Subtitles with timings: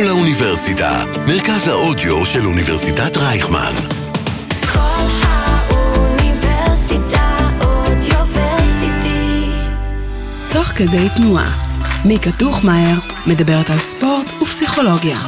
[0.00, 3.72] כל האוניברסיטה, מרכז האודיו של אוניברסיטת רייכמן.
[4.72, 9.50] כל האוניברסיטה אודיוורסיטי.
[10.52, 11.50] תוך כדי תנועה.
[12.04, 12.96] מיקה טוכמאייר
[13.26, 15.18] מדברת על ספורט ופסיכולוגיה.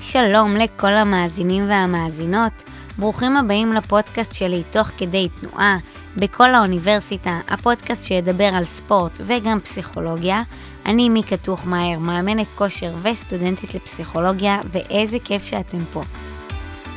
[0.00, 2.52] שלום לכל המאזינים והמאזינות,
[2.98, 5.76] ברוכים הבאים לפודקאסט שלי תוך כדי תנועה,
[6.16, 10.42] בכל האוניברסיטה, הפודקאסט שידבר על ספורט וגם פסיכולוגיה.
[10.86, 16.02] אני מיקה טוכמאייר, מאמנת כושר וסטודנטית לפסיכולוגיה, ואיזה כיף שאתם פה.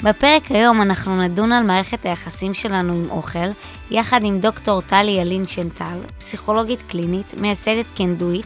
[0.03, 3.49] בפרק היום אנחנו נדון על מערכת היחסים שלנו עם אוכל,
[3.91, 8.45] יחד עם דוקטור טלי ילין שנטל, פסיכולוגית קלינית, מייסדת קנדואית,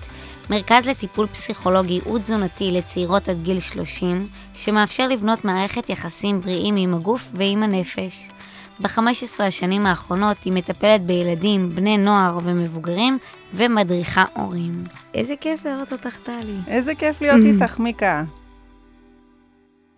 [0.50, 7.28] מרכז לטיפול פסיכולוגי ותזונתי לצעירות עד גיל 30, שמאפשר לבנות מערכת יחסים בריאים עם הגוף
[7.34, 8.30] ועם הנפש.
[8.79, 13.17] ב-15 השנים האחרונות היא מטפלת בילדים, בני נוער ומבוגרים,
[13.53, 14.83] ומדריכה הורים.
[15.13, 16.55] איזה כיף לראות אותך, טלי.
[16.67, 18.23] איזה כיף להיות איתך, מיקה.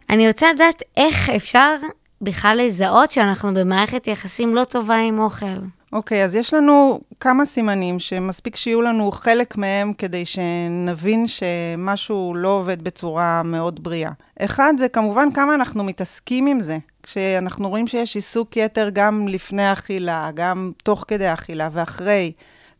[0.10, 1.76] אני רוצה לדעת איך אפשר
[2.22, 5.46] בכלל לזהות שאנחנו במערכת יחסים לא טובה עם אוכל.
[5.94, 12.48] אוקיי, אז יש לנו כמה סימנים שמספיק שיהיו לנו חלק מהם כדי שנבין שמשהו לא
[12.48, 14.12] עובד בצורה מאוד בריאה.
[14.40, 16.78] אחד, זה כמובן כמה אנחנו מתעסקים עם זה.
[17.04, 22.32] כשאנחנו רואים שיש עיסוק יתר גם לפני האכילה, גם תוך כדי האכילה ואחרי.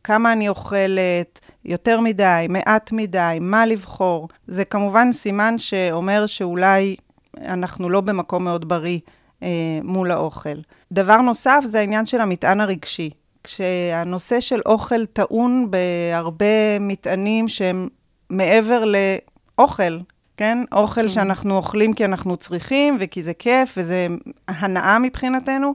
[0.04, 4.28] כמה אני אוכלת, יותר מדי, מעט מדי, מה לבחור.
[4.48, 6.96] זה כמובן סימן שאומר שאולי
[7.42, 9.00] אנחנו לא במקום מאוד בריא
[9.44, 9.48] אה,
[9.84, 10.60] מול האוכל.
[10.92, 13.10] דבר נוסף זה העניין של המטען הרגשי.
[13.44, 17.88] כשהנושא של אוכל טעון בהרבה מטענים שהם
[18.30, 19.98] מעבר לאוכל,
[20.42, 20.58] כן?
[20.72, 21.10] אוכל כן.
[21.10, 24.08] שאנחנו אוכלים כי אנחנו צריכים וכי זה כיף וזה
[24.48, 25.74] הנאה מבחינתנו.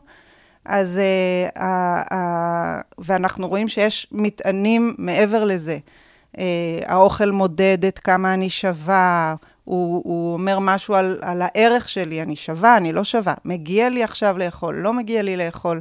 [0.64, 1.00] אז,
[1.54, 1.60] uh, uh,
[2.12, 2.14] uh,
[2.98, 5.78] ואנחנו רואים שיש מטענים מעבר לזה.
[6.36, 6.38] Uh,
[6.86, 12.36] האוכל מודד את כמה אני שווה, הוא, הוא אומר משהו על, על הערך שלי, אני
[12.36, 15.80] שווה, אני לא שווה, מגיע לי עכשיו לאכול, לא מגיע לי לאכול.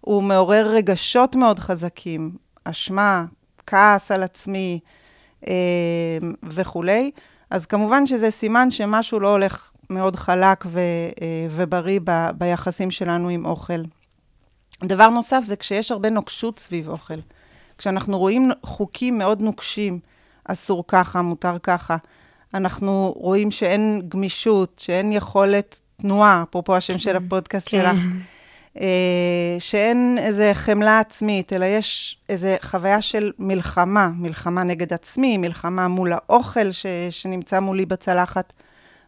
[0.00, 2.30] הוא מעורר רגשות מאוד חזקים,
[2.64, 3.24] אשמה,
[3.66, 4.80] כעס על עצמי
[5.44, 5.46] uh,
[6.42, 7.10] וכולי.
[7.50, 10.80] אז כמובן שזה סימן שמשהו לא הולך מאוד חלק ו,
[11.10, 11.20] uh,
[11.50, 13.82] ובריא ב, ביחסים שלנו עם אוכל.
[14.84, 17.14] דבר נוסף זה כשיש הרבה נוקשות סביב אוכל.
[17.78, 19.98] כשאנחנו רואים חוקים מאוד נוקשים,
[20.44, 21.96] אסור ככה, מותר ככה,
[22.54, 27.78] אנחנו רואים שאין גמישות, שאין יכולת תנועה, אפרופו השם של הפודקאסט כן.
[27.78, 28.35] שלך, אה,
[29.58, 36.12] שאין איזה חמלה עצמית, אלא יש איזו חוויה של מלחמה, מלחמה נגד עצמי, מלחמה מול
[36.12, 38.52] האוכל ש, שנמצא מולי בצלחת,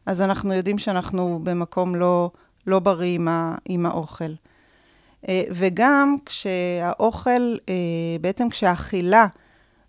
[0.06, 2.30] אז אנחנו יודעים שאנחנו במקום לא,
[2.66, 4.32] לא בריא עם, ה, עם האוכל.
[5.28, 7.74] אה, וגם כשהאוכל, אה,
[8.20, 9.26] בעצם כשהאכילה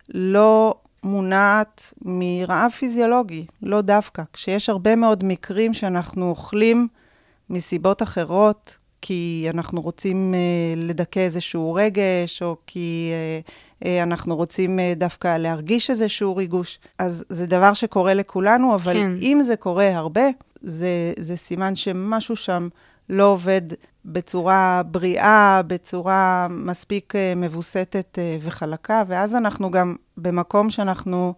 [0.08, 4.22] לא מונעת מרעב פיזיולוגי, לא דווקא.
[4.32, 6.88] כשיש הרבה מאוד מקרים שאנחנו אוכלים
[7.50, 13.12] מסיבות אחרות, כי אנחנו רוצים uh, לדכא איזשהו רגש, או כי
[13.46, 16.78] uh, uh, אנחנו רוצים דווקא להרגיש איזשהו ריגוש.
[16.98, 19.12] אז זה דבר שקורה לכולנו, אבל כן.
[19.22, 20.24] אם זה קורה הרבה,
[20.62, 22.68] זה, זה סימן שמשהו שם
[23.08, 23.62] לא עובד
[24.04, 31.34] בצורה בריאה, בצורה מספיק מבוסתת וחלקה, ואז אנחנו גם במקום שאנחנו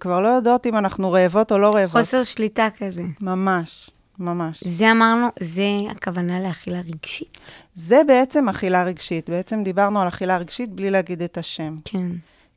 [0.00, 2.00] כבר לא יודעות אם אנחנו רעבות או לא רעבות.
[2.00, 3.02] חוסר שליטה כזה.
[3.20, 4.64] ממש, ממש.
[4.64, 7.38] זה אמרנו, זה הכוונה לאכילה רגשית.
[7.74, 9.30] זה בעצם אכילה רגשית.
[9.30, 11.74] בעצם דיברנו על אכילה רגשית בלי להגיד את השם.
[11.84, 12.06] כן.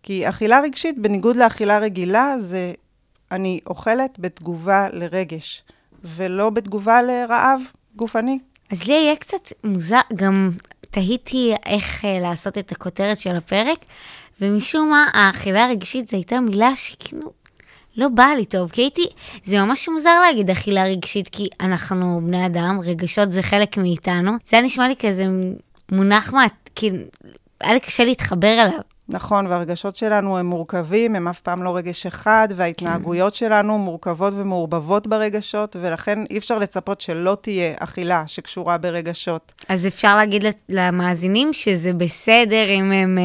[0.04, 2.74] כי אכילה רגשית, בניגוד לאכילה רגילה, זה
[3.32, 5.64] אני אוכלת בתגובה לרגש,
[6.04, 7.62] ולא בתגובה לרעב
[7.96, 8.40] גופני.
[8.72, 10.50] אז לי יהיה קצת מוזר, גם
[10.92, 13.86] תהיתי איך אה, לעשות את הכותרת של הפרק,
[14.42, 17.32] ומשום מה, האכילה הרגשית זו הייתה מילה שכאילו
[17.98, 19.06] לא באה לי טוב, כי הייתי,
[19.44, 24.32] זה ממש מוזר להגיד אכילה רגשית, כי אנחנו בני אדם, רגשות זה חלק מאיתנו.
[24.32, 25.26] זה היה נשמע לי כזה
[25.92, 26.46] מונח, מה,
[26.76, 26.98] כאילו,
[27.62, 28.80] היה לי קשה להתחבר אליו.
[29.10, 35.08] נכון, והרגשות שלנו הם מורכבים, הם אף פעם לא רגש אחד, וההתנהגויות שלנו מורכבות ומעורבבות
[35.08, 39.52] ברגשות, ולכן אי אפשר לצפות שלא תהיה אכילה שקשורה ברגשות.
[39.70, 43.18] אז אפשר להגיד למאזינים שזה בסדר אם הם...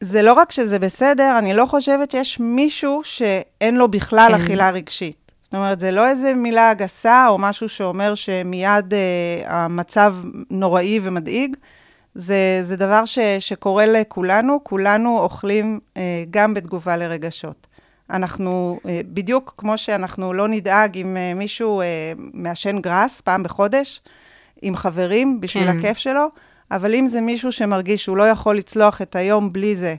[0.00, 4.28] זה לא רק שזה בסדר, אני לא חושבת שיש מישהו שאין לו בכלל.
[4.28, 4.42] כן.
[4.42, 5.32] אכילה רגשית.
[5.40, 10.14] זאת אומרת, זה לא איזה מילה גסה או משהו שאומר שמיד אה, המצב
[10.50, 11.56] נוראי ומדאיג.
[12.14, 17.66] זה, זה דבר ש, שקורה לכולנו, כולנו אוכלים אה, גם בתגובה לרגשות.
[18.10, 24.00] אנחנו, אה, בדיוק כמו שאנחנו לא נדאג אם אה, מישהו אה, מעשן גראס פעם בחודש,
[24.62, 25.78] עם חברים, בשביל כן.
[25.78, 26.26] הכיף שלו,
[26.70, 29.94] אבל אם זה מישהו שמרגיש שהוא לא יכול לצלוח את היום בלי זה,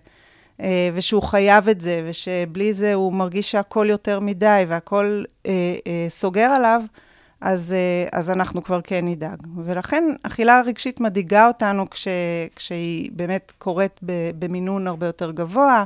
[0.62, 5.52] אה, ושהוא חייב את זה, ושבלי זה הוא מרגיש שהכל יותר מדי והכל אה,
[5.88, 6.82] אה, סוגר עליו,
[7.42, 9.48] אז, אה, אז אנחנו כבר כן נדאג.
[9.66, 12.08] ולכן אכילה רגשית מדאיגה אותנו כש,
[12.56, 14.00] כשהיא באמת קורית
[14.40, 15.84] במינון הרבה יותר גבוה,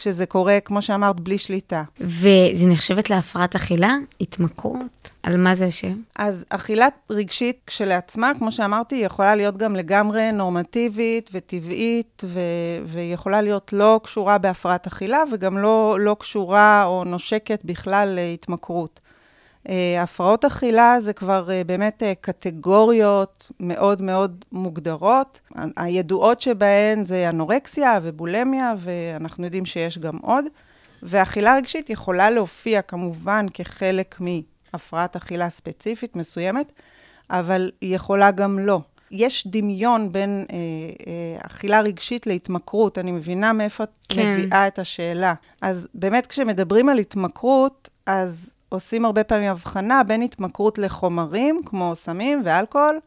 [0.00, 1.82] כשזה קורה, כמו שאמרת, בלי שליטה.
[2.00, 3.96] וזה נחשבת להפרעת אכילה?
[4.20, 5.10] התמכרות?
[5.22, 5.92] על מה זה יושב?
[6.16, 12.40] אז אכילה רגשית כשלעצמה, כמו שאמרתי, היא יכולה להיות גם לגמרי נורמטיבית וטבעית, ו-
[12.84, 19.00] והיא יכולה להיות לא קשורה בהפרעת אכילה, וגם לא, לא קשורה או נושקת בכלל להתמכרות.
[19.68, 25.40] אה, הפרעות אכילה זה כבר אה, באמת אה, קטגוריות מאוד מאוד מוגדרות.
[25.76, 30.44] הידועות שבהן זה אנורקסיה ובולמיה, ואנחנו יודעים שיש גם עוד.
[31.02, 36.72] ואכילה רגשית יכולה להופיע כמובן כחלק מהפרעת אכילה ספציפית מסוימת,
[37.30, 38.80] אבל היא יכולה גם לא.
[39.10, 44.36] יש דמיון בין אה, אה, אכילה רגשית להתמכרות, אני מבינה מאיפה את כן.
[44.38, 45.34] מביאה את השאלה.
[45.60, 52.42] אז באמת כשמדברים על התמכרות, אז עושים הרבה פעמים הבחנה בין התמכרות לחומרים, כמו סמים
[52.44, 53.00] ואלכוהול,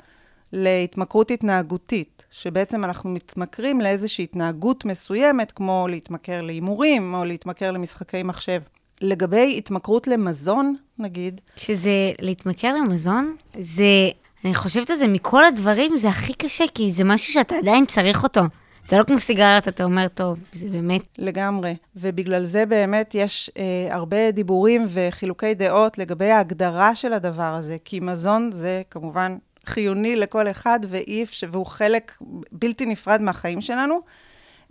[0.53, 8.61] להתמכרות התנהגותית, שבעצם אנחנו מתמכרים לאיזושהי התנהגות מסוימת, כמו להתמכר להימורים או להתמכר למשחקי מחשב.
[9.01, 14.09] לגבי התמכרות למזון, נגיד, שזה להתמכר למזון, זה,
[14.45, 18.23] אני חושבת על זה, מכל הדברים זה הכי קשה, כי זה משהו שאתה עדיין צריך
[18.23, 18.41] אותו.
[18.87, 21.01] זה לא כמו סיגריות, אתה אומר, טוב, זה באמת...
[21.17, 21.75] לגמרי.
[21.95, 27.99] ובגלל זה באמת יש אה, הרבה דיבורים וחילוקי דעות לגבי ההגדרה של הדבר הזה, כי
[27.99, 32.17] מזון זה כמובן חיוני לכל אחד, ואי אפשר, והוא חלק
[32.51, 33.99] בלתי נפרד מהחיים שלנו.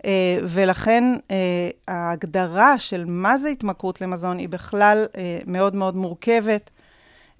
[0.05, 6.69] אה, ולכן אה, ההגדרה של מה זה התמכרות למזון היא בכלל אה, מאוד מאוד מורכבת.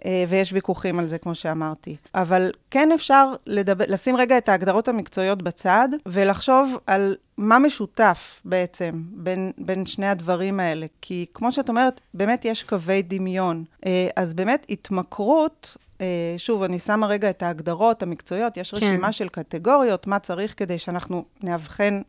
[0.06, 1.96] אה, ויש ויכוחים על זה, כמו שאמרתי.
[2.16, 9.04] אבל כן אפשר לדבר, לשים רגע את ההגדרות המקצועיות בצד, ולחשוב על מה משותף בעצם
[9.12, 10.86] בין, בין שני הדברים האלה.
[11.02, 13.64] כי כמו שאת אומרת, באמת יש קווי דמיון.
[13.86, 18.78] אה, אז באמת התמכרות, אה, שוב, אני שמה רגע את ההגדרות המקצועיות, יש כן.
[18.78, 22.02] רשימה של קטגוריות, מה צריך כדי שאנחנו נאבחן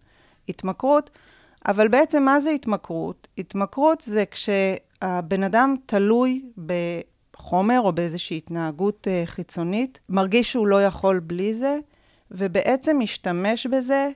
[0.48, 1.10] התמכרות.
[1.68, 3.28] אבל בעצם מה זה התמכרות?
[3.38, 6.42] התמכרות זה כשהבן אדם תלוי
[7.34, 11.78] בחומר או באיזושהי התנהגות אה, חיצונית, מרגיש שהוא לא יכול בלי זה,
[12.30, 14.10] ובעצם משתמש בזה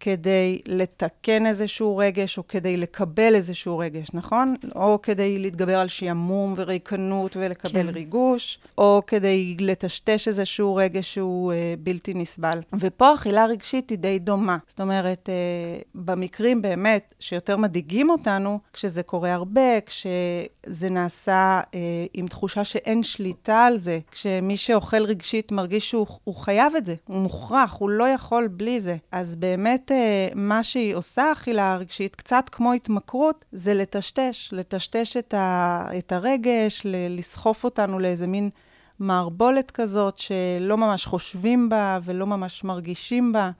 [0.00, 4.54] כדי לתקן איזשהו רגש, או כדי לקבל איזשהו רגש, נכון?
[4.74, 7.88] או כדי להתגבר על שעמום וריקנות ולקבל כן.
[7.88, 12.60] ריגוש, או כדי לטשטש איזשהו רגש שהוא אה, בלתי נסבל.
[12.78, 14.58] ופה אכילה רגשית היא די דומה.
[14.68, 21.80] זאת אומרת, אה, במקרים באמת שיותר מדאיגים אותנו, כשזה קורה הרבה, כשזה נעשה אה,
[22.14, 26.94] עם תחושה שאין שליטה על זה, כשמי שאוכל רגשית מרגיש שהוא הוא חייב את זה,
[27.06, 28.96] הוא מוכרח, הוא לא יכול בלי זה.
[29.12, 35.34] אז באמת, אה, מה שהיא עושה, אכילה רגשית, קצת כמו התמכרות, זה לטשטש, לטשטש את,
[35.34, 38.50] ה, את הרגש, ל- לסחוף אותנו לאיזה מין
[38.98, 43.50] מערבולת כזאת, שלא ממש חושבים בה ולא ממש מרגישים בה.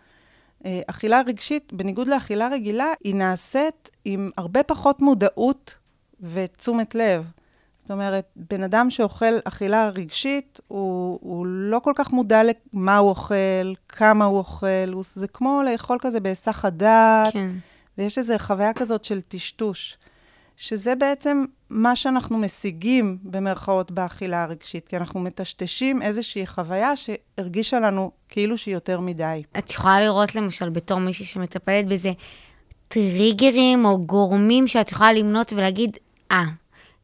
[0.65, 5.79] אה, אכילה רגשית, בניגוד לאכילה רגילה, היא נעשית עם הרבה פחות מודעות
[6.21, 7.31] ותשומת לב.
[7.91, 12.43] זאת אומרת, בן אדם שאוכל אכילה רגשית, הוא, הוא לא כל כך מודע
[12.73, 17.51] למה הוא אוכל, כמה הוא אוכל, הוא, זה כמו לאכול כזה בהיסח הדעת, כן.
[17.99, 19.97] ויש איזו חוויה כזאת של טשטוש,
[20.57, 28.11] שזה בעצם מה שאנחנו משיגים, במרכאות, באכילה הרגשית, כי אנחנו מטשטשים איזושהי חוויה שהרגישה לנו
[28.29, 29.43] כאילו שהיא יותר מדי.
[29.59, 32.13] את יכולה לראות למשל בתור מישהי שמטפלת בזה,
[32.89, 35.97] טריגרים או גורמים שאת יכולה למנות ולהגיד,
[36.31, 36.45] אה,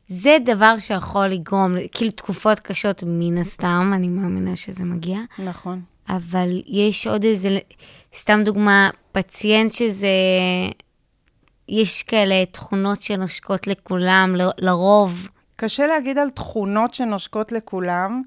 [0.08, 5.80] זה דבר שיכול לגרום, כאילו תקופות קשות מן הסתם, אני מאמינה שזה מגיע, נכון.
[6.08, 7.58] אבל יש עוד איזה,
[8.18, 10.08] סתם דוגמה, פציינט שזה,
[11.68, 15.28] יש כאלה תכונות שנושקות לכולם, ל- לרוב.
[15.56, 18.22] קשה להגיד על תכונות שנושקות לכולם.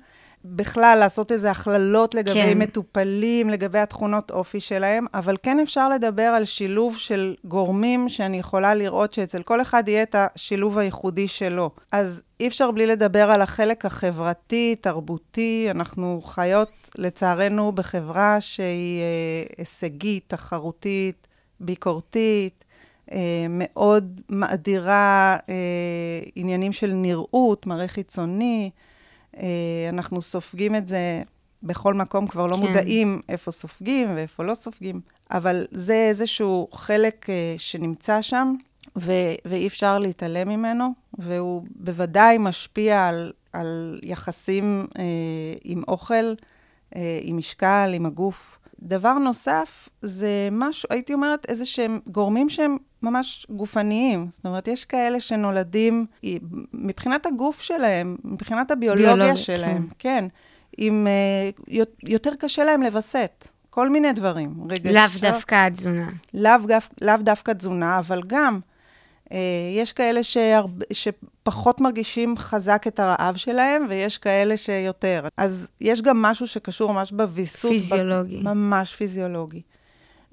[0.45, 2.57] בכלל, לעשות איזה הכללות לגבי כן.
[2.57, 8.73] מטופלים, לגבי התכונות אופי שלהם, אבל כן אפשר לדבר על שילוב של גורמים שאני יכולה
[8.75, 11.71] לראות שאצל כל אחד יהיה את השילוב הייחודי שלו.
[11.91, 15.67] אז אי אפשר בלי לדבר על החלק החברתי, תרבותי.
[15.71, 21.27] אנחנו חיות, לצערנו, בחברה שהיא אה, הישגית, תחרותית,
[21.59, 22.63] ביקורתית.
[23.11, 25.55] אה, מאוד מאדירה אה,
[26.35, 28.69] עניינים של נראות, מראה חיצוני.
[29.39, 31.21] אה, אנחנו סופגים את זה
[31.63, 32.61] בכל מקום, כבר לא כן.
[32.61, 38.55] מודעים איפה סופגים ואיפה לא סופגים, אבל זה איזשהו חלק אה, שנמצא שם,
[38.97, 45.03] ו- ואי אפשר להתעלם ממנו, והוא בוודאי משפיע על, על יחסים אה,
[45.63, 46.33] עם אוכל,
[46.95, 48.58] אה, עם משקל, עם הגוף.
[48.81, 54.27] דבר נוסף, זה משהו, הייתי אומרת, איזה שהם גורמים שהם ממש גופניים.
[54.31, 56.05] זאת אומרת, יש כאלה שנולדים,
[56.73, 60.25] מבחינת הגוף שלהם, מבחינת הביולוגיה ביולוגיה, שלהם, כן,
[60.77, 61.07] עם,
[61.67, 63.47] uh, יותר קשה להם לווסת.
[63.69, 64.53] כל מיני דברים.
[64.69, 66.09] רגשות, לאו דווקא התזונה.
[66.33, 66.51] לאו,
[67.01, 68.68] לאו דווקא תזונה, אבל גם אה,
[69.75, 75.27] יש כאלה שהרב, שפחות מרגישים חזק את הרעב שלהם, ויש כאלה שיותר.
[75.37, 77.71] אז יש גם משהו שקשור ממש בוויסות.
[77.71, 78.37] פיזיולוגי.
[78.37, 79.61] ב, ממש פיזיולוגי.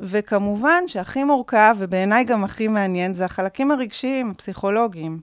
[0.00, 5.20] וכמובן שהכי מורכב, ובעיניי גם הכי מעניין, זה החלקים הרגשיים, הפסיכולוגיים,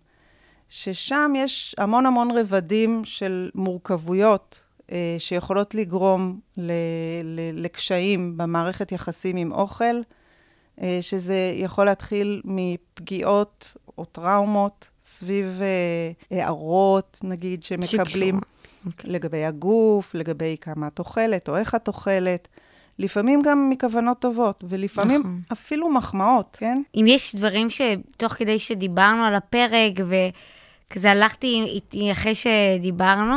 [0.69, 4.61] ששם יש המון המון רבדים של מורכבויות
[4.91, 6.71] אה, שיכולות לגרום ל,
[7.23, 10.01] ל, לקשיים במערכת יחסים עם אוכל, אה,
[11.01, 19.03] שזה יכול להתחיל מפגיעות או טראומות סביב אה, הערות, נגיד, שמקבלים שקשורות.
[19.03, 22.47] לגבי הגוף, לגבי כמה את אוכלת או איך את אוכלת.
[22.99, 25.41] לפעמים גם מכוונות טובות, ולפעמים נכון.
[25.51, 26.81] אפילו מחמאות, כן?
[26.95, 33.35] אם יש דברים שתוך כדי שדיברנו על הפרק, וכזה הלכתי איתי אחרי שדיברנו,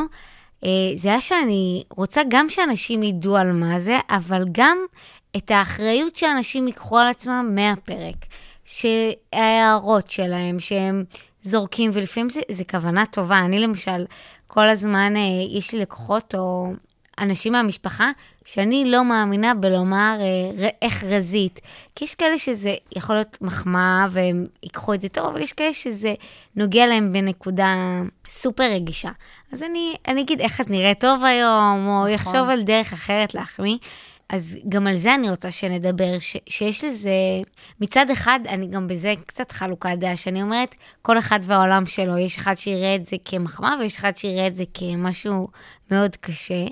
[0.64, 4.78] אה, זה היה שאני רוצה גם שאנשים ידעו על מה זה, אבל גם
[5.36, 8.26] את האחריות שאנשים ייקחו על עצמם מהפרק.
[8.66, 11.04] שההערות שלהם, שהם
[11.42, 13.38] זורקים, ולפעמים זה, זה כוונה טובה.
[13.38, 14.04] אני למשל,
[14.46, 16.72] כל הזמן אה, יש לי לקוחות או
[17.18, 18.10] אנשים מהמשפחה,
[18.44, 21.60] שאני לא מאמינה בלומר אה, איך רזית.
[21.94, 25.72] כי יש כאלה שזה יכול להיות מחמאה והם ייקחו את זה טוב, אבל יש כאלה
[25.72, 26.14] שזה
[26.56, 27.76] נוגע להם בנקודה
[28.28, 29.10] סופר רגישה.
[29.52, 33.76] אז אני, אני אגיד איך את נראית טוב היום, או יחשוב על דרך אחרת להחמיא.
[34.28, 37.10] אז גם על זה אני רוצה שנדבר, ש, שיש לזה,
[37.80, 42.38] מצד אחד, אני גם בזה קצת חלוקת דעה, שאני אומרת, כל אחד והעולם שלו, יש
[42.38, 45.48] אחד שיראה את זה כמחמאה, ויש אחד שיראה את זה כמשהו
[45.90, 46.64] מאוד קשה.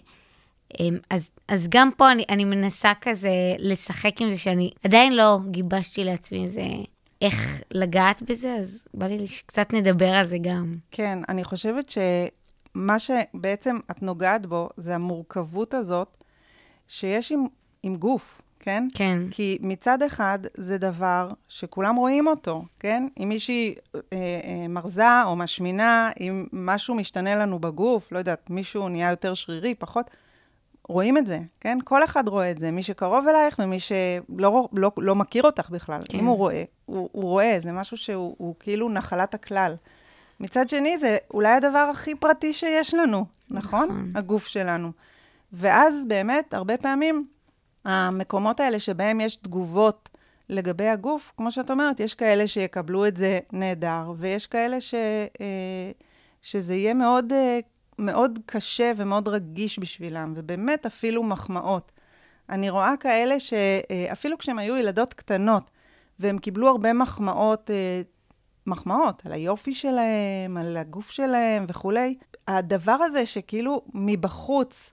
[0.81, 5.39] אמ, אז, אז גם פה אני, אני מנסה כזה לשחק עם זה, שאני עדיין לא
[5.51, 6.63] גיבשתי לעצמי איזה
[7.23, 10.73] איך לגעת בזה, אז בא לי שקצת נדבר על זה גם.
[10.91, 16.24] כן, אני חושבת שמה שבעצם את נוגעת בו, זה המורכבות הזאת
[16.89, 17.47] שיש עם,
[17.83, 18.89] עם גוף, כן?
[18.95, 19.19] כן.
[19.31, 23.07] כי מצד אחד זה דבר שכולם רואים אותו, כן?
[23.21, 28.89] אם מישהי אה, אה, מרזה או משמינה, אם משהו משתנה לנו בגוף, לא יודעת, מישהו
[28.89, 30.11] נהיה יותר שרירי, פחות,
[30.89, 31.79] רואים את זה, כן?
[31.85, 36.01] כל אחד רואה את זה, מי שקרוב אלייך ומי שלא לא, לא מכיר אותך בכלל.
[36.09, 36.19] כן.
[36.19, 39.75] אם הוא רואה, הוא, הוא רואה, זה משהו שהוא הוא כאילו נחלת הכלל.
[40.41, 43.89] מצד שני, זה אולי הדבר הכי פרטי שיש לנו, נכון?
[43.89, 44.13] נכון.
[44.15, 44.93] הגוף שלנו.
[45.55, 47.27] ואז באמת, הרבה פעמים,
[47.85, 50.09] המקומות האלה שבהם יש תגובות
[50.49, 54.95] לגבי הגוף, כמו שאת אומרת, יש כאלה שיקבלו את זה נהדר, ויש כאלה ש,
[55.41, 55.91] אה,
[56.43, 57.59] שזה יהיה מאוד, אה,
[57.99, 61.93] מאוד קשה ומאוד רגיש בשבילם, ובאמת אפילו מחמאות.
[62.49, 65.71] אני רואה כאלה שאפילו כשהם היו ילדות קטנות,
[66.19, 68.03] והם קיבלו הרבה מחמאות, אה,
[68.67, 72.15] מחמאות על היופי שלהם, על הגוף שלהם וכולי,
[72.49, 74.93] הדבר הזה שכאילו מבחוץ,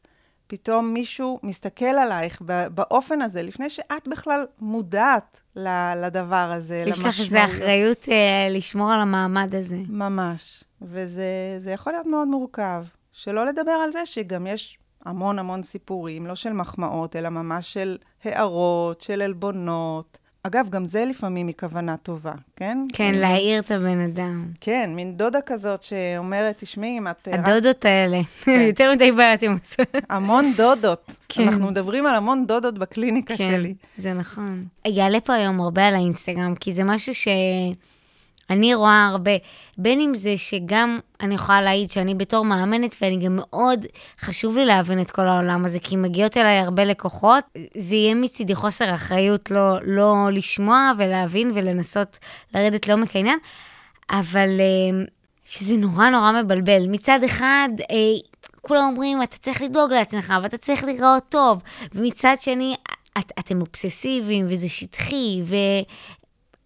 [0.51, 2.41] פתאום מישהו מסתכל עלייך
[2.73, 8.99] באופן הזה, לפני שאת בכלל מודעת לדבר הזה, יש לך איזו אחריות אה, לשמור על
[8.99, 9.77] המעמד הזה.
[9.89, 10.63] ממש.
[10.81, 12.83] וזה זה יכול להיות מאוד מורכב.
[13.11, 17.97] שלא לדבר על זה שגם יש המון המון סיפורים, לא של מחמאות, אלא ממש של
[18.23, 20.17] הערות, של עלבונות.
[20.43, 22.77] אגב, גם זה לפעמים מכוונה טובה, כן?
[22.93, 24.45] כן, להעיר את הבן אדם.
[24.61, 27.27] כן, מין דודה כזאת שאומרת, תשמעי, אם את...
[27.27, 28.61] רק הדודות האלה, כן.
[28.69, 29.83] יותר מדי בעיות עם זה.
[30.09, 31.11] המון דודות.
[31.29, 31.47] כן.
[31.47, 33.73] אנחנו מדברים על המון דודות בקליניקה כן, שלי.
[33.97, 34.65] זה נכון.
[34.85, 37.13] יעלה פה היום הרבה על האינסטגרם, כי זה משהו
[38.47, 39.31] שאני רואה הרבה,
[39.77, 43.85] בין אם זה שגם אני יכולה להעיד שאני בתור מאמנת, ואני גם מאוד,
[44.19, 47.43] חשוב לי להבין את כל העולם הזה, כי מגיעות אליי הרבה לקוחות,
[47.77, 52.19] זה יהיה מצידי חוסר אחריות לא, לא לשמוע ולהבין ולנסות
[52.55, 53.39] לרדת לעומק העניין,
[54.09, 55.05] אבל אה,
[55.45, 56.87] שזה נורא נורא מבלבל.
[56.87, 57.95] מצד אחד, אה,
[58.61, 61.61] כולם אומרים, אתה צריך לדאוג לעצמך, ואתה צריך להיראות טוב,
[61.93, 62.75] ומצד שני,
[63.17, 65.55] את, אתם אובססיביים, וזה שטחי, ו...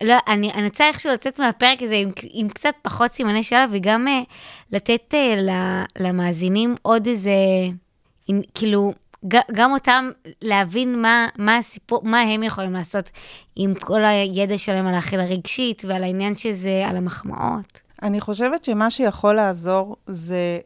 [0.03, 4.33] לא, אני, רוצה איכשהו לצאת מהפרק הזה עם, עם קצת פחות סימני שאלה, וגם uh,
[4.71, 5.51] לתת uh,
[5.99, 7.31] למאזינים עוד איזה,
[8.31, 8.93] in, כאילו,
[9.27, 10.09] ג, גם אותם
[10.41, 13.09] להבין מה, מה הסיפור, מה הם יכולים לעשות
[13.55, 17.81] עם כל הידע שלהם על האכילה רגשית ועל העניין שזה, על המחמאות.
[18.01, 20.59] אני חושבת שמה שיכול לעזור זה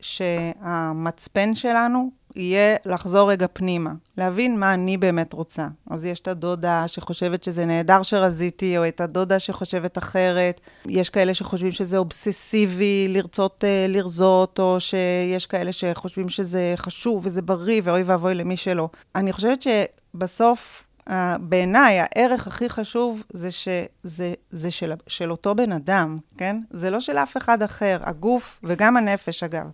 [0.00, 5.66] שהמצפן שלנו יהיה לחזור רגע פנימה, להבין מה אני באמת רוצה.
[5.90, 10.60] אז יש את הדודה שחושבת שזה נהדר שרזיתי, או את הדודה שחושבת אחרת.
[10.86, 17.42] יש כאלה שחושבים שזה אובססיבי לרצות uh, לרזות, או שיש כאלה שחושבים שזה חשוב וזה
[17.42, 18.88] בריא, ואוי ואבוי למי שלא.
[19.14, 19.66] אני חושבת
[20.14, 26.56] בסוף, אה, בעיניי, הערך הכי חשוב זה שזה זה של, של אותו בן אדם, כן?
[26.70, 29.70] זה לא של אף אחד אחר, הגוף וגם הנפש, אגב.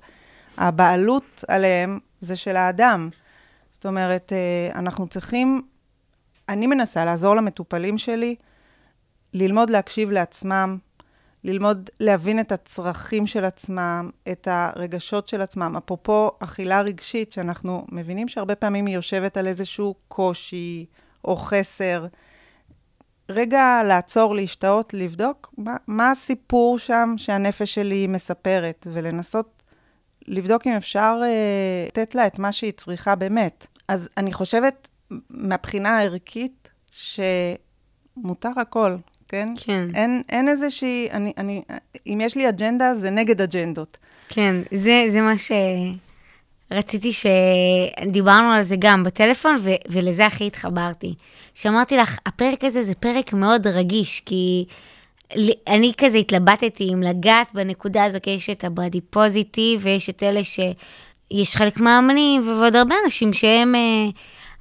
[0.56, 3.08] הבעלות עליהם זה של האדם.
[3.70, 5.62] זאת אומרת, אה, אנחנו צריכים,
[6.48, 8.34] אני מנסה לעזור למטופלים שלי
[9.32, 10.78] ללמוד להקשיב לעצמם,
[11.44, 15.76] ללמוד להבין את הצרכים של עצמם, את הרגשות של עצמם.
[15.76, 20.86] אפרופו אכילה רגשית, שאנחנו מבינים שהרבה פעמים היא יושבת על איזשהו קושי
[21.24, 22.06] או חסר.
[23.28, 29.55] רגע לעצור, להשתאות, לבדוק מה, מה הסיפור שם שהנפש שלי מספרת, ולנסות
[30.28, 31.28] לבדוק אם אפשר אה,
[31.86, 33.66] לתת לה את מה שהיא צריכה באמת.
[33.88, 34.88] אז אני חושבת,
[35.30, 38.96] מהבחינה הערכית, שמותר הכל,
[39.28, 39.48] כן?
[39.56, 39.88] כן.
[39.94, 41.62] אין, אין איזושהי, אני, אני,
[42.06, 43.98] אם יש לי אג'נדה, זה נגד אג'נדות.
[44.28, 45.34] כן, זה, זה מה
[46.70, 51.14] שרציתי שדיברנו על זה גם בטלפון, ו- ולזה הכי התחברתי.
[51.54, 54.64] שאמרתי לך, הפרק הזה זה פרק מאוד רגיש, כי
[55.66, 60.40] אני כזה התלבטתי אם לגעת בנקודה הזו, כי יש את הבאדי פוזיטיב, ויש את אלה
[60.44, 63.74] שיש חלק מהאמנים, ועוד הרבה אנשים שהם...
[63.74, 64.10] אה,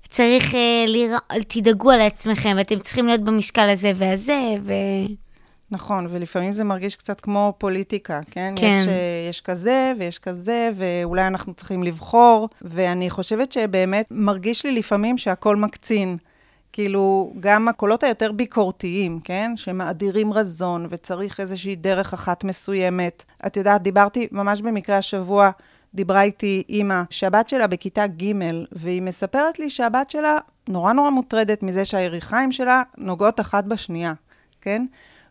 [0.09, 1.17] צריך אה, לרא...
[1.47, 4.73] תדאגו על עצמכם, ואתם צריכים להיות במשקל הזה והזה, ו...
[5.71, 8.53] נכון, ולפעמים זה מרגיש קצת כמו פוליטיקה, כן?
[8.55, 8.79] כן.
[8.81, 14.71] יש, אה, יש כזה ויש כזה, ואולי אנחנו צריכים לבחור, ואני חושבת שבאמת מרגיש לי
[14.71, 16.17] לפעמים שהכל מקצין.
[16.75, 19.51] כאילו, גם הקולות היותר ביקורתיים, כן?
[19.55, 23.23] שמאדירים רזון וצריך איזושהי דרך אחת מסוימת.
[23.47, 25.49] את יודעת, דיברתי ממש במקרה השבוע,
[25.93, 28.31] דיברה איתי אימא שהבת שלה בכיתה ג',
[28.71, 30.37] והיא מספרת לי שהבת שלה
[30.69, 34.13] נורא נורא מוטרדת מזה שהיריחיים שלה נוגעות אחת בשנייה,
[34.61, 34.85] כן?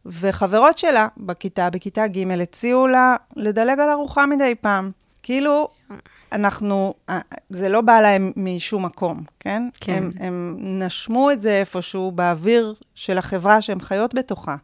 [0.07, 4.91] וחברות שלה בכיתה, בכיתה ג', הציעו לה לדלג על ארוחה מדי פעם.
[5.23, 5.69] כאילו,
[6.35, 9.69] אנחנו, אה, זה לא בא להם משום מקום, כן?
[9.81, 9.93] כן.
[9.93, 14.57] הם, הם נשמו את זה איפשהו באוויר של החברה שהם חיות בתוכה.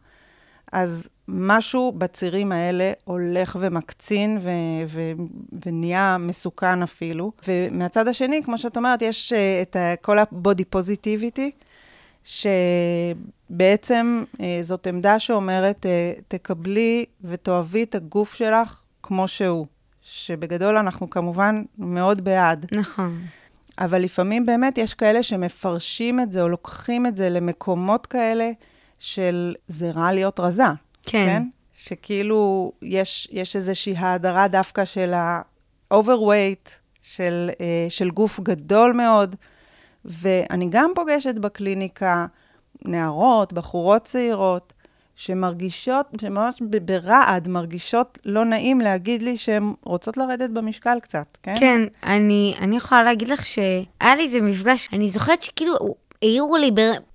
[0.71, 4.49] אז משהו בצירים האלה הולך ומקצין ו-
[4.87, 5.11] ו-
[5.65, 7.31] ונהיה מסוכן אפילו.
[7.47, 11.51] ומהצד השני, כמו שאת אומרת, יש uh, את ה- כל ה-body positivity,
[13.49, 15.85] שבעצם uh, זאת עמדה שאומרת,
[16.27, 19.65] תקבלי ותאהבי את הגוף שלך כמו שהוא.
[20.03, 22.65] שבגדול אנחנו כמובן מאוד בעד.
[22.71, 23.21] נכון.
[23.79, 28.51] אבל לפעמים באמת יש כאלה שמפרשים את זה או לוקחים את זה למקומות כאלה
[28.99, 30.63] של זה רע להיות רזה.
[31.05, 31.25] כן.
[31.25, 31.43] כן?
[31.73, 36.69] שכאילו יש, יש איזושהי האדרה דווקא של ה-overweight,
[37.01, 39.35] של, אה, של גוף גדול מאוד.
[40.05, 42.25] ואני גם פוגשת בקליניקה
[42.85, 44.73] נערות, בחורות צעירות,
[45.21, 51.55] שמרגישות, שממש ברעד מרגישות לא נעים להגיד לי שהן רוצות לרדת במשקל קצת, כן?
[51.59, 55.75] כן, אני, אני יכולה להגיד לך שהיה לי איזה מפגש, אני זוכרת שכאילו
[56.21, 56.71] העירו לי.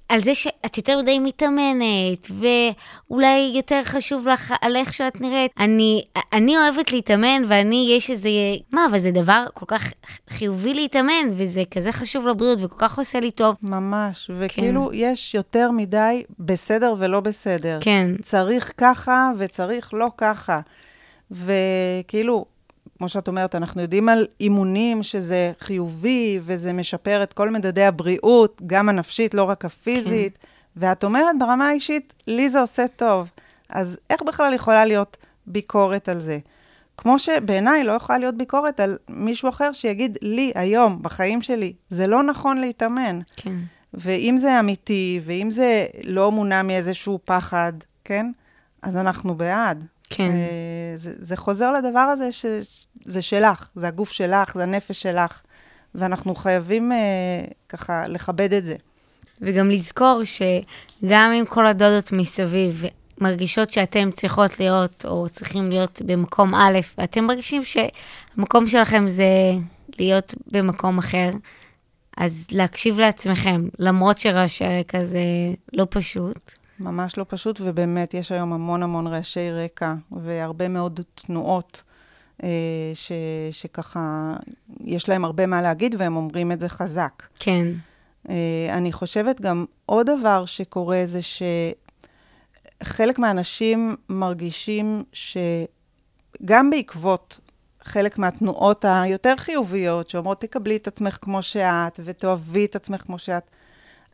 [0.08, 5.50] על זה שאת יותר מדי מתאמנת, ואולי יותר חשוב לך על איך שאת נראית.
[5.58, 8.28] אני, אני אוהבת להתאמן, ואני, יש איזה...
[8.72, 9.92] מה, אבל זה דבר כל כך
[10.30, 13.56] חיובי להתאמן, וזה כזה חשוב לבריאות, וכל כך עושה לי טוב.
[13.62, 14.94] ממש, וכאילו כן.
[14.94, 17.78] יש יותר מדי בסדר ולא בסדר.
[17.80, 18.10] כן.
[18.22, 20.60] צריך ככה וצריך לא ככה.
[21.30, 22.44] וכאילו,
[22.98, 28.62] כמו שאת אומרת, אנחנו יודעים על אימונים שזה חיובי וזה משפר את כל מדדי הבריאות,
[28.66, 30.38] גם הנפשית, לא רק הפיזית.
[30.38, 30.46] כן.
[30.76, 33.30] ואת אומרת ברמה האישית, לי זה עושה טוב.
[33.68, 36.38] אז איך בכלל יכולה להיות ביקורת על זה?
[36.96, 42.06] כמו שבעיניי לא יכולה להיות ביקורת על מישהו אחר שיגיד לי היום, בחיים שלי, זה
[42.06, 43.20] לא נכון להתאמן.
[43.36, 43.56] כן.
[43.94, 47.72] ואם זה אמיתי, ואם זה לא מונע מאיזשהו פחד,
[48.04, 48.30] כן?
[48.82, 49.84] אז אנחנו בעד.
[50.10, 50.30] כן.
[50.30, 55.42] אה, זה, זה חוזר לדבר הזה שזה שלך, זה הגוף שלך, זה הנפש שלך,
[55.94, 56.98] ואנחנו חייבים אה,
[57.68, 58.76] ככה לכבד את זה.
[59.40, 62.84] וגם לזכור שגם אם כל הדודות מסביב
[63.20, 69.24] מרגישות שאתם צריכות להיות, או צריכים להיות במקום א', ואתם מרגישים שהמקום שלכם זה
[69.98, 71.30] להיות במקום אחר,
[72.16, 75.20] אז להקשיב לעצמכם, למרות שרעשי הרקע זה
[75.72, 76.52] לא פשוט.
[76.80, 81.82] ממש לא פשוט, ובאמת יש היום המון המון רעשי רקע, והרבה מאוד תנועות
[82.42, 82.48] אה,
[82.94, 83.12] ש,
[83.50, 84.34] שככה,
[84.84, 87.22] יש להם הרבה מה להגיד, והם אומרים את זה חזק.
[87.38, 87.66] כן.
[88.28, 91.20] אה, אני חושבת גם עוד דבר שקורה זה
[92.82, 97.40] שחלק מהאנשים מרגישים שגם בעקבות
[97.82, 103.42] חלק מהתנועות היותר חיוביות, שאומרות, תקבלי את עצמך כמו שאת, ותאהבי את עצמך כמו שאת,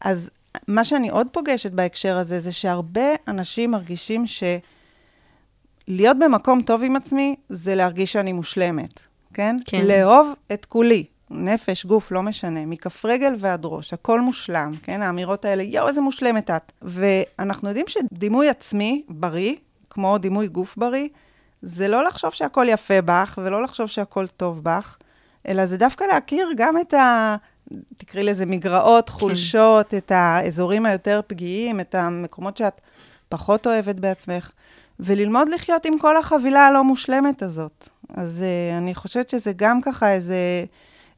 [0.00, 0.30] אז
[0.68, 7.36] מה שאני עוד פוגשת בהקשר הזה, זה שהרבה אנשים מרגישים שלהיות במקום טוב עם עצמי,
[7.48, 9.00] זה להרגיש שאני מושלמת,
[9.34, 9.56] כן?
[9.64, 9.86] כן.
[9.86, 11.04] לאהוב את כולי.
[11.34, 15.02] נפש, גוף, לא משנה, מכף רגל ועד ראש, הכל מושלם, כן?
[15.02, 16.72] האמירות האלה, יואו, איזה מושלמת את.
[16.82, 19.54] ואנחנו יודעים שדימוי עצמי בריא,
[19.90, 21.08] כמו דימוי גוף בריא,
[21.62, 24.98] זה לא לחשוב שהכל יפה בך, ולא לחשוב שהכל טוב בך,
[25.48, 27.36] אלא זה דווקא להכיר גם את ה...
[27.96, 29.96] תקראי לזה מגרעות, חולשות, כן.
[29.96, 32.80] את האזורים היותר פגיעים, את המקומות שאת
[33.28, 34.50] פחות אוהבת בעצמך,
[35.00, 37.88] וללמוד לחיות עם כל החבילה הלא מושלמת הזאת.
[38.14, 40.64] אז uh, אני חושבת שזה גם ככה איזה,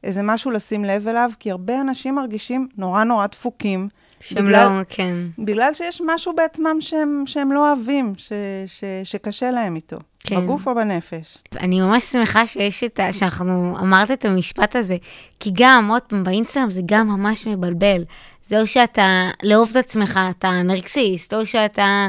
[0.03, 3.89] איזה משהו לשים לב אליו, כי הרבה אנשים מרגישים נורא נורא דפוקים.
[4.19, 5.13] שהם בגלל, לא, כן.
[5.39, 8.31] בגלל שיש משהו בעצמם שהם, שהם לא אוהבים, ש,
[8.65, 10.41] ש, שקשה להם איתו, כן.
[10.41, 11.37] בגוף או בנפש.
[11.59, 13.13] אני ממש שמחה שיש את ה...
[13.13, 14.97] שאנחנו אמרת את המשפט הזה,
[15.39, 18.03] כי גם, עוד פעם, באינסטגרם זה גם ממש מבלבל.
[18.45, 22.07] זה או שאתה, לאהוב את עצמך, אתה נרקסיסט, או שאתה,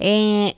[0.00, 0.06] אה,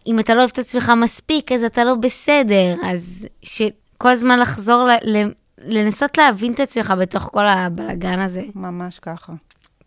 [0.07, 2.75] אם אתה לא אוהב את עצמך מספיק, אז אתה לא בסדר.
[2.85, 8.43] אז שכל הזמן לחזור, ל, ל, לנסות להבין את עצמך בתוך כל הבלגן הזה.
[8.55, 9.33] ממש ככה.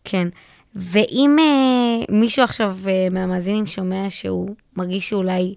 [0.04, 0.28] כן.
[0.76, 5.56] ואם אה, מישהו עכשיו אה, מהמאזינים שומע שהוא מרגיש שאולי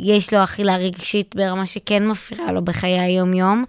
[0.00, 3.64] יש לו אכילה רגשית ברמה שכן מפריעה לו בחיי היום-יום,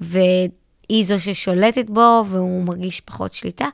[0.00, 3.68] והיא זו ששולטת בו והוא מרגיש פחות שליטה,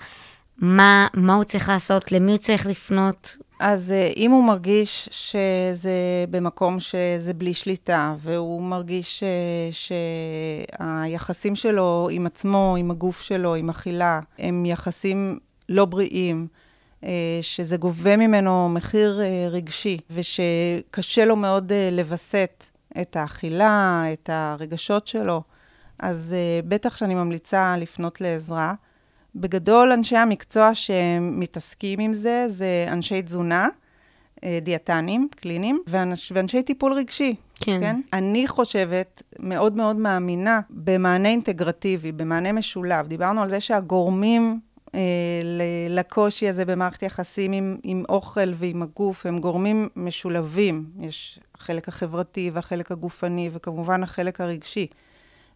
[0.58, 2.12] מה, מה הוא צריך לעשות?
[2.12, 3.36] למי הוא צריך לפנות?
[3.60, 5.90] אז אה, אם הוא מרגיש שזה
[6.30, 9.24] במקום שזה בלי שליטה, והוא מרגיש
[9.72, 9.88] ש-
[10.78, 15.38] שהיחסים שלו עם עצמו, עם הגוף שלו, עם אכילה, הם יחסים
[15.70, 16.46] לא בריאים,
[17.04, 22.64] אה, שזה גובה ממנו מחיר אה, רגשי, ושקשה לו מאוד אה, לווסת
[23.00, 25.42] את האכילה, את הרגשות שלו,
[25.98, 26.36] אז
[26.68, 28.74] בטח שאני ממליצה לפנות לעזרה.
[29.34, 33.68] בגדול, אנשי המקצוע שמתעסקים עם זה, זה אנשי תזונה,
[34.62, 37.34] דיאטנים, קליניים, ואנש, ואנשי טיפול רגשי.
[37.60, 37.80] כן.
[37.80, 38.00] כן?
[38.12, 43.06] אני חושבת, מאוד מאוד מאמינה, במענה אינטגרטיבי, במענה משולב.
[43.06, 44.60] דיברנו על זה שהגורמים
[45.88, 50.84] לקושי הזה במערכת יחסים עם, עם אוכל ועם הגוף, הם גורמים משולבים.
[51.00, 54.86] יש החלק החברתי והחלק הגופני, וכמובן החלק הרגשי.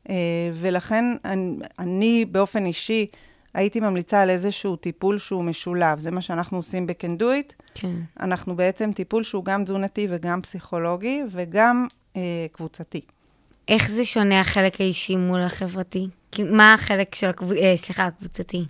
[0.09, 0.15] אה,
[0.55, 3.07] ולכן אני, אני באופן אישי
[3.55, 5.99] הייתי ממליצה על איזשהו טיפול שהוא משולב.
[5.99, 7.53] זה מה שאנחנו עושים ב-can do it.
[7.75, 7.95] כן.
[8.21, 13.01] אנחנו בעצם טיפול שהוא גם תזונתי וגם פסיכולוגי וגם אה, קבוצתי.
[13.69, 16.07] איך זה שונה החלק האישי מול החברתי?
[16.39, 17.31] מה החלק של.
[17.63, 18.65] אה, סליחה, הקבוצתי?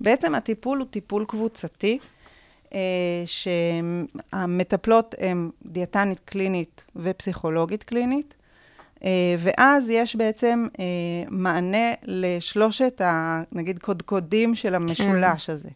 [0.00, 1.98] בעצם הטיפול הוא טיפול קבוצתי,
[2.74, 2.78] אה,
[3.26, 8.34] שהמטפלות הן דיאטנית קלינית ופסיכולוגית קלינית,
[9.04, 10.84] אה, ואז יש בעצם אה,
[11.28, 15.68] מענה לשלושת, ה, נגיד, קודקודים של המשולש הזה.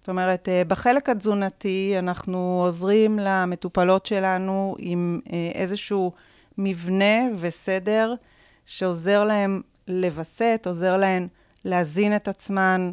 [0.00, 6.12] זאת אומרת, אה, בחלק התזונתי אנחנו עוזרים למטופלות שלנו עם אה, איזשהו
[6.58, 8.14] מבנה וסדר
[8.66, 11.28] שעוזר להם לווסת, עוזר להן
[11.64, 12.92] להזין את עצמן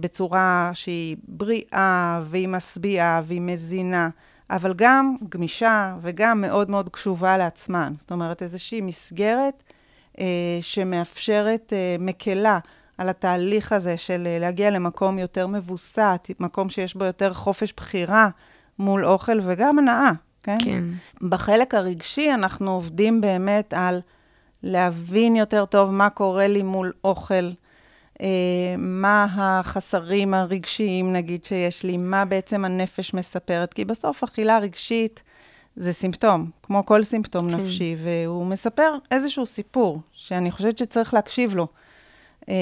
[0.00, 4.08] בצורה שהיא בריאה והיא משביעה והיא מזינה,
[4.50, 7.92] אבל גם גמישה וגם מאוד מאוד קשובה לעצמן.
[7.98, 9.62] זאת אומרת, איזושהי מסגרת
[10.18, 10.24] אה,
[10.60, 12.58] שמאפשרת, אה, מקלה
[12.98, 18.28] על התהליך הזה של אה, להגיע למקום יותר מבוסת, מקום שיש בו יותר חופש בחירה
[18.78, 20.58] מול אוכל וגם הנאה, כן?
[20.64, 20.84] כן.
[21.28, 24.00] בחלק הרגשי אנחנו עובדים באמת על
[24.62, 27.50] להבין יותר טוב מה קורה לי מול אוכל, אה,
[28.78, 35.22] מה החסרים הרגשיים, נגיד, שיש לי, מה בעצם הנפש מספרת, כי בסוף אכילה רגשית
[35.76, 37.56] זה סימפטום, כמו כל סימפטום כן.
[37.56, 41.66] נפשי, והוא מספר איזשהו סיפור, שאני חושבת שצריך להקשיב לו.
[42.48, 42.54] אה,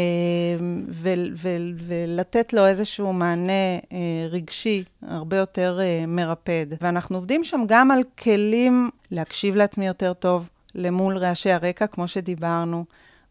[0.88, 3.52] ו- ו- ולתת לו איזשהו מענה
[3.92, 6.66] אה, רגשי הרבה יותר אה, מרפד.
[6.80, 12.84] ואנחנו עובדים שם גם על כלים להקשיב לעצמי יותר טוב למול רעשי הרקע, כמו שדיברנו.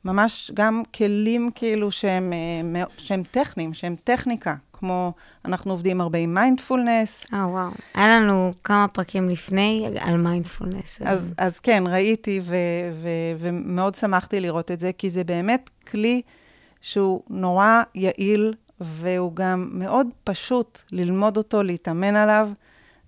[0.06, 2.34] ממש גם כלים כאילו שהם,
[2.76, 5.14] אה, שהם טכניים, שהם טכניקה, כמו
[5.46, 7.26] אנחנו עובדים הרבה עם מיינדפולנס.
[7.34, 7.70] אה, וואו.
[7.94, 11.02] היה לנו כמה פרקים לפני על מיינדפולנס.
[11.06, 12.56] אז, אז כן, ראיתי ו-
[13.02, 16.22] ו- ומאוד שמחתי לראות את זה, כי זה באמת כלי
[16.82, 22.50] שהוא נורא יעיל, והוא גם מאוד פשוט ללמוד אותו, להתאמן עליו,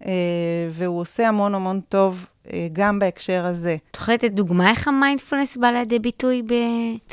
[0.06, 0.12] אה,
[0.71, 2.27] והוא עושה המון המון טוב
[2.73, 3.77] גם בהקשר הזה.
[3.91, 6.54] תוכלי לתת דוגמה איך המיינדפולנס בא לידי ביטוי ב...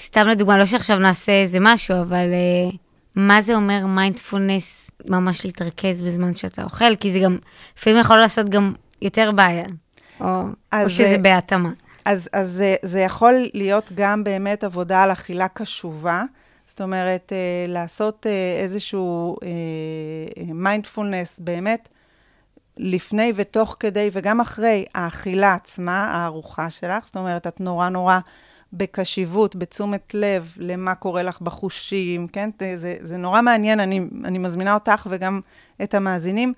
[0.00, 2.26] סתם לדוגמה, לא שעכשיו נעשה איזה משהו, אבל
[2.72, 2.76] אה,
[3.14, 6.96] מה זה אומר מיינדפולנס ממש להתרכז בזמן שאתה אוכל?
[6.96, 7.38] כי זה גם,
[7.78, 9.64] לפעמים יכול לעשות גם יותר בעיה.
[10.20, 11.70] או, אז או שזה זה- בהתאמה.
[12.04, 16.22] אז, אז זה, זה יכול להיות גם באמת עבודה על אכילה קשובה,
[16.66, 17.36] זאת אומרת, אה,
[17.72, 19.36] לעשות אה, איזשהו
[20.54, 21.88] מיינדפולנס באמת
[22.78, 28.18] לפני ותוך כדי וגם אחרי האכילה עצמה, הארוחה שלך, זאת אומרת, את נורא נורא
[28.72, 32.50] בקשיבות, בתשומת לב למה קורה לך בחושים, כן?
[32.60, 35.40] זה, זה, זה נורא מעניין, אני, אני מזמינה אותך וגם
[35.82, 36.52] את המאזינים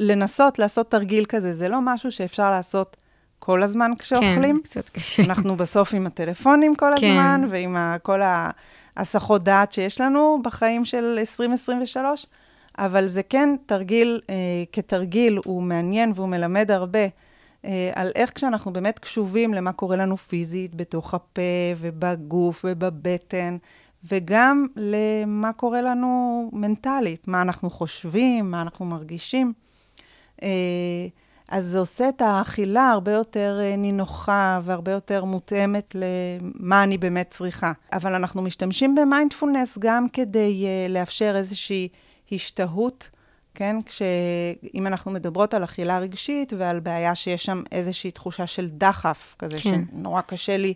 [0.00, 1.52] לנסות לעשות תרגיל כזה.
[1.52, 2.96] זה לא משהו שאפשר לעשות
[3.38, 4.56] כל הזמן כשאוכלים.
[4.56, 5.22] כן, קצת קשה.
[5.22, 7.10] אנחנו בסוף עם הטלפונים כל כן.
[7.10, 8.20] הזמן, ועם כל
[8.96, 12.26] ההסחות דעת שיש לנו בחיים של 2023,
[12.78, 14.34] אבל זה כן תרגיל, אה,
[14.72, 17.06] כתרגיל, הוא מעניין והוא מלמד הרבה
[17.64, 21.42] אה, על איך כשאנחנו באמת קשובים למה קורה לנו פיזית, בתוך הפה
[21.76, 23.56] ובגוף ובבטן,
[24.04, 29.52] וגם למה קורה לנו מנטלית, מה אנחנו חושבים, מה אנחנו מרגישים.
[30.42, 30.48] אה,
[31.48, 37.30] אז זה עושה את האכילה הרבה יותר אה, נינוחה והרבה יותר מותאמת למה אני באמת
[37.30, 37.72] צריכה.
[37.92, 41.88] אבל אנחנו משתמשים במיינדפולנס גם כדי uh, לאפשר איזושהי
[42.32, 43.10] השתהות,
[43.54, 43.76] כן?
[43.86, 49.56] כשאם אנחנו מדברות על אכילה רגשית ועל בעיה שיש שם איזושהי תחושה של דחף, כזה
[49.58, 49.82] כן.
[49.92, 50.74] שנורא קשה לי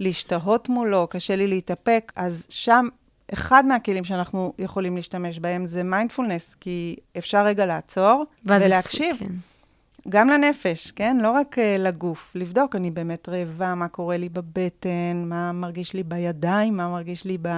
[0.00, 2.88] להשתהות מולו, קשה לי להתאפק, אז שם
[3.32, 9.16] אחד מהכלים שאנחנו יכולים להשתמש בהם זה מיינדפולנס, כי אפשר רגע לעצור ולהקשיב.
[9.18, 9.32] כן.
[10.08, 11.16] גם לנפש, כן?
[11.20, 16.02] לא רק uh, לגוף, לבדוק, אני באמת רעבה, מה קורה לי בבטן, מה מרגיש לי
[16.02, 17.48] בידיים, מה מרגיש לי ב,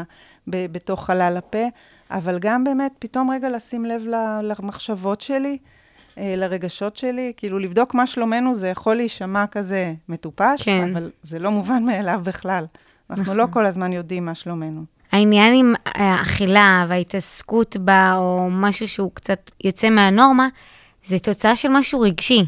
[0.46, 1.66] ב, בתוך חלל הפה,
[2.10, 4.04] אבל גם באמת פתאום רגע לשים לב
[4.42, 10.96] למחשבות שלי, uh, לרגשות שלי, כאילו לבדוק מה שלומנו, זה יכול להישמע כזה מטופש, כן.
[10.96, 12.64] אבל זה לא מובן מאליו בכלל.
[13.10, 13.36] אנחנו נכון.
[13.36, 14.84] לא כל הזמן יודעים מה שלומנו.
[15.12, 20.48] העניין עם האכילה וההתעסקות בה, או משהו שהוא קצת יוצא מהנורמה,
[21.04, 22.44] זה תוצאה של משהו רגשי.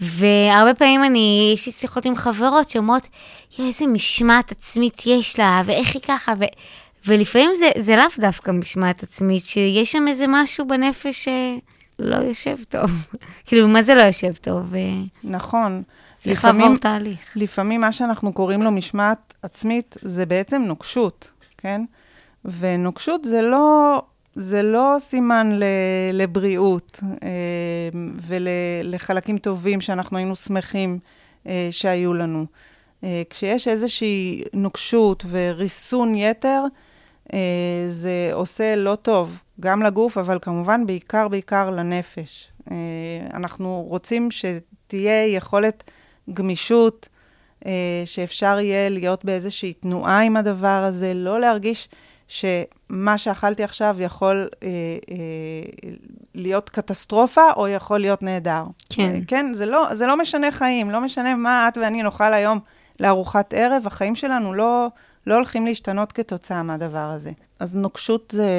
[0.00, 3.08] והרבה פעמים אני, יש לי שיחות עם חברות שאומרות,
[3.58, 6.44] איזה משמעת עצמית יש לה, ואיך היא ככה, ו...
[7.06, 12.90] ולפעמים זה, זה לאו דווקא משמעת עצמית, שיש שם איזה משהו בנפש שלא יושב טוב.
[13.46, 14.74] כאילו, מה זה לא יושב טוב?
[14.74, 14.80] אה,
[15.24, 15.82] נכון.
[16.18, 17.18] צריך לעבור תהליך.
[17.36, 21.84] לפעמים מה שאנחנו קוראים לו משמעת עצמית, זה בעצם נוקשות, כן?
[22.44, 24.02] ונוקשות זה לא,
[24.34, 25.64] זה לא סימן ל,
[26.12, 27.28] לבריאות אה,
[28.26, 30.98] ולחלקים טובים שאנחנו היינו שמחים
[31.46, 32.46] אה, שהיו לנו.
[33.30, 36.62] כשיש איזושהי נוקשות וריסון יתר,
[37.88, 42.52] זה עושה לא טוב, גם לגוף, אבל כמובן בעיקר בעיקר לנפש.
[42.70, 42.76] אה,
[43.34, 45.90] אנחנו רוצים שתהיה יכולת
[46.32, 47.08] גמישות,
[47.66, 51.88] אה, שאפשר יהיה להיות באיזושהי תנועה עם הדבר הזה, לא להרגיש
[52.28, 54.68] שמה שאכלתי עכשיו יכול אה,
[55.10, 55.16] אה,
[56.34, 58.62] להיות קטסטרופה או יכול להיות נהדר.
[58.90, 59.10] כן.
[59.14, 62.58] אה, כן, זה לא, זה לא משנה חיים, לא משנה מה את ואני נאכל היום
[63.00, 64.88] לארוחת ערב, החיים שלנו לא,
[65.26, 67.30] לא הולכים להשתנות כתוצאה מהדבר הזה.
[67.60, 68.50] אז נוקשות זה,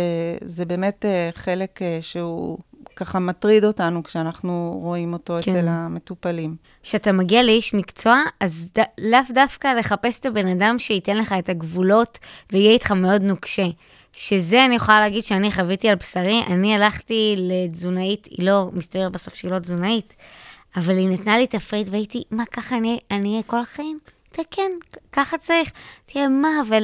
[0.45, 2.57] זה באמת אה, חלק אה, שהוא
[2.95, 5.51] ככה מטריד אותנו כשאנחנו רואים אותו כן.
[5.51, 6.55] אצל המטופלים.
[6.83, 8.83] כשאתה מגיע לאיש מקצוע, אז ד...
[9.01, 12.19] לאו דווקא לחפש את הבן אדם שייתן לך את הגבולות
[12.51, 13.67] ויהיה איתך מאוד נוקשה.
[14.13, 19.35] שזה אני יכולה להגיד שאני חוויתי על בשרי, אני הלכתי לתזונאית, היא לא, מסתבר בסוף
[19.35, 20.15] שהיא לא תזונאית,
[20.75, 22.77] אבל היא נתנה לי את הפריט והייתי, מה, ככה
[23.11, 23.99] אני אהיה כל החיים?
[24.39, 24.71] אתה כן,
[25.11, 25.71] ככה צריך.
[26.05, 26.83] תראה, מה, אבל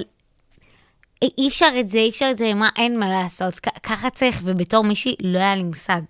[1.38, 4.84] אי אפשר את זה, אי אפשר את זה, מה, אין מה לעשות, ככה צריך, ובתור
[4.84, 6.02] מישהי לא היה לי מושג.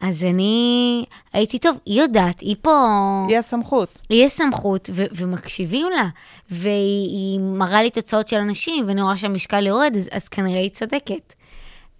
[0.00, 2.86] אז אני הייתי, טוב, היא יודעת, היא פה...
[3.28, 3.98] היא הסמכות.
[4.10, 6.08] יש סמכות, ו- ומקשיבים לה,
[6.50, 10.70] והיא היא מראה לי תוצאות של אנשים, ואני רואה שהמשקל יורד, אז, אז כנראה היא
[10.70, 11.34] צודקת.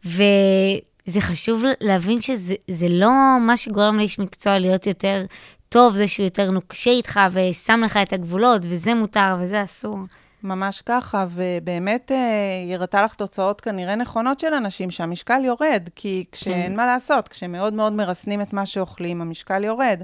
[0.04, 5.24] וזה חשוב להבין שזה זה לא מה שגורם לאיש מקצוע להיות יותר
[5.68, 9.98] טוב, זה שהוא יותר נוקשה איתך ושם לך את הגבולות, וזה מותר וזה אסור.
[10.42, 12.16] ממש ככה, ובאמת אה,
[12.64, 17.72] היא הראתה לך תוצאות כנראה נכונות של אנשים, שהמשקל יורד, כי כשאין מה לעשות, כשמאוד
[17.72, 20.02] מאוד מרסנים את מה שאוכלים, המשקל יורד.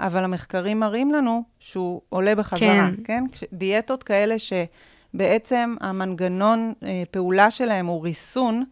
[0.00, 2.94] אבל המחקרים מראים לנו שהוא עולה בחזרה, כן.
[3.04, 3.24] כן?
[3.32, 3.46] כן?
[3.52, 8.64] דיאטות כאלה שבעצם המנגנון אה, פעולה שלהם הוא ריסון,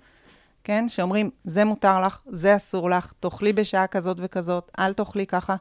[0.65, 0.89] כן?
[0.89, 5.57] שאומרים, זה מותר לך, זה אסור לך, תאכלי בשעה כזאת וכזאת, אל תאכלי ככה.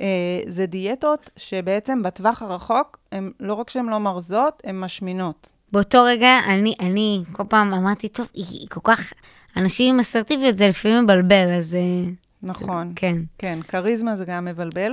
[0.00, 0.06] אה,
[0.46, 5.48] זה דיאטות שבעצם בטווח הרחוק, הם לא רק שהן לא מרזות, הן משמינות.
[5.72, 9.12] באותו רגע, אני, אני כל פעם אמרתי, טוב, היא, היא כל כך...
[9.56, 11.74] אנשים עם אסרטיביות זה לפעמים מבלבל, אז...
[11.74, 12.10] אה,
[12.42, 12.92] נכון.
[12.96, 13.16] כן.
[13.38, 14.92] כן, כריזמה זה גם מבלבל.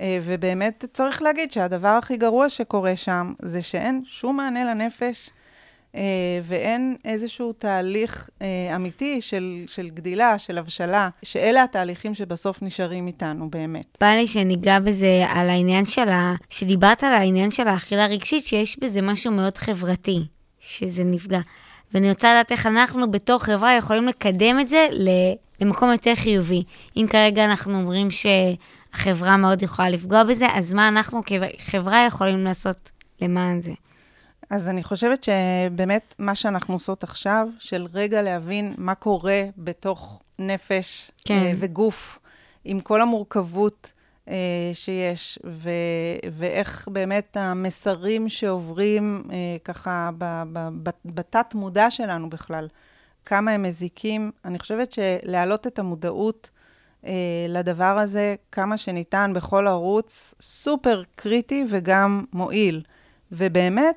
[0.00, 5.30] אה, ובאמת צריך להגיד שהדבר הכי גרוע שקורה שם, זה שאין שום מענה לנפש,
[6.42, 13.50] ואין איזשהו תהליך אה, אמיתי של, של גדילה, של הבשלה, שאלה התהליכים שבסוף נשארים איתנו,
[13.50, 13.98] באמת.
[14.00, 16.34] בא לי שניגע בזה על העניין של ה...
[16.50, 20.20] שדיברת על העניין של האכילה הרגשית, שיש בזה משהו מאוד חברתי,
[20.60, 21.40] שזה נפגע.
[21.94, 24.86] ואני רוצה לדעת איך אנחנו בתור חברה יכולים לקדם את זה
[25.60, 26.62] למקום יותר חיובי.
[26.96, 32.90] אם כרגע אנחנו אומרים שהחברה מאוד יכולה לפגוע בזה, אז מה אנחנו כחברה יכולים לעשות
[33.22, 33.72] למען זה?
[34.52, 41.10] אז אני חושבת שבאמת מה שאנחנו עושות עכשיו, של רגע להבין מה קורה בתוך נפש
[41.24, 41.34] כן.
[41.34, 42.18] אה, וגוף,
[42.64, 43.92] עם כל המורכבות
[44.28, 44.34] אה,
[44.74, 45.70] שיש, ו-
[46.32, 50.10] ואיך באמת המסרים שעוברים אה, ככה
[51.04, 52.68] בתת-מודע שלנו בכלל,
[53.26, 54.30] כמה הם מזיקים.
[54.44, 56.50] אני חושבת שלהעלות את המודעות
[57.48, 62.82] לדבר הזה כמה שניתן בכל ערוץ, סופר קריטי וגם מועיל.
[63.32, 63.96] ובאמת,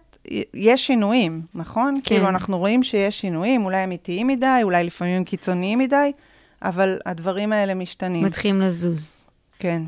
[0.54, 1.96] יש שינויים, נכון?
[1.96, 2.02] כן.
[2.02, 6.12] כאילו, אנחנו רואים שיש שינויים, אולי אמיתיים מדי, אולי לפעמים קיצוניים מדי,
[6.62, 8.24] אבל הדברים האלה משתנים.
[8.24, 9.10] מתחילים לזוז.
[9.60, 9.82] כן.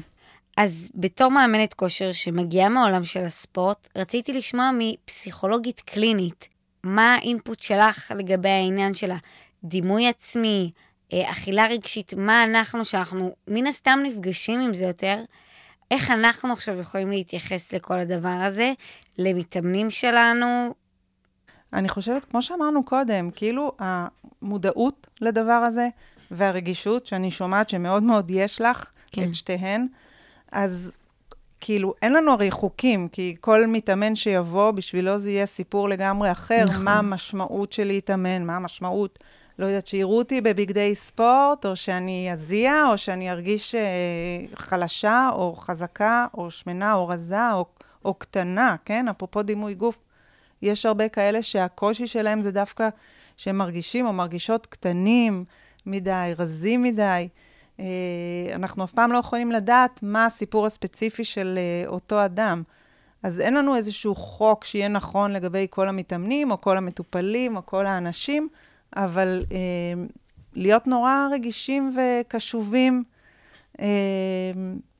[0.57, 6.47] אז בתור מאמנת כושר שמגיעה מהעולם של הספורט, רציתי לשמוע מפסיכולוגית קלינית,
[6.83, 9.11] מה האינפוט שלך לגבי העניין של
[9.63, 10.71] הדימוי עצמי,
[11.13, 15.17] אה, אכילה רגשית, מה אנחנו, שאנחנו מן הסתם נפגשים עם זה יותר,
[15.91, 18.73] איך אנחנו עכשיו יכולים להתייחס לכל הדבר הזה,
[19.17, 20.73] למתאמנים שלנו,
[21.73, 25.87] אני חושבת, כמו שאמרנו קודם, כאילו המודעות לדבר הזה
[26.31, 29.21] והרגישות, שאני שומעת שמאוד מאוד יש לך, כן.
[29.21, 29.87] את שתיהן,
[30.51, 30.91] אז
[31.59, 36.63] כאילו, אין לנו הרי חוקים, כי כל מתאמן שיבוא, בשבילו זה יהיה סיפור לגמרי אחר.
[36.69, 36.85] נכון.
[36.85, 39.19] מה המשמעות של להתאמן, מה המשמעות,
[39.59, 43.81] לא יודעת, שיראו אותי בבגדי ספורט, או שאני אזיע, או שאני ארגיש אה,
[44.55, 47.65] חלשה, או חזקה, או שמנה, או רזה, או,
[48.05, 49.07] או קטנה, כן?
[49.07, 49.99] אפרופו דימוי גוף.
[50.61, 52.89] יש הרבה כאלה שהקושי שלהם זה דווקא
[53.37, 55.45] שהם מרגישים או מרגישות קטנים
[55.85, 57.27] מדי, רזים מדי.
[57.79, 57.85] אה,
[58.53, 62.63] אנחנו אף פעם לא יכולים לדעת מה הסיפור הספציפי של אה, אותו אדם.
[63.23, 67.85] אז אין לנו איזשהו חוק שיהיה נכון לגבי כל המתאמנים, או כל המטופלים, או כל
[67.85, 68.49] האנשים,
[68.95, 69.57] אבל אה,
[70.53, 73.03] להיות נורא רגישים וקשובים
[73.79, 73.85] אה,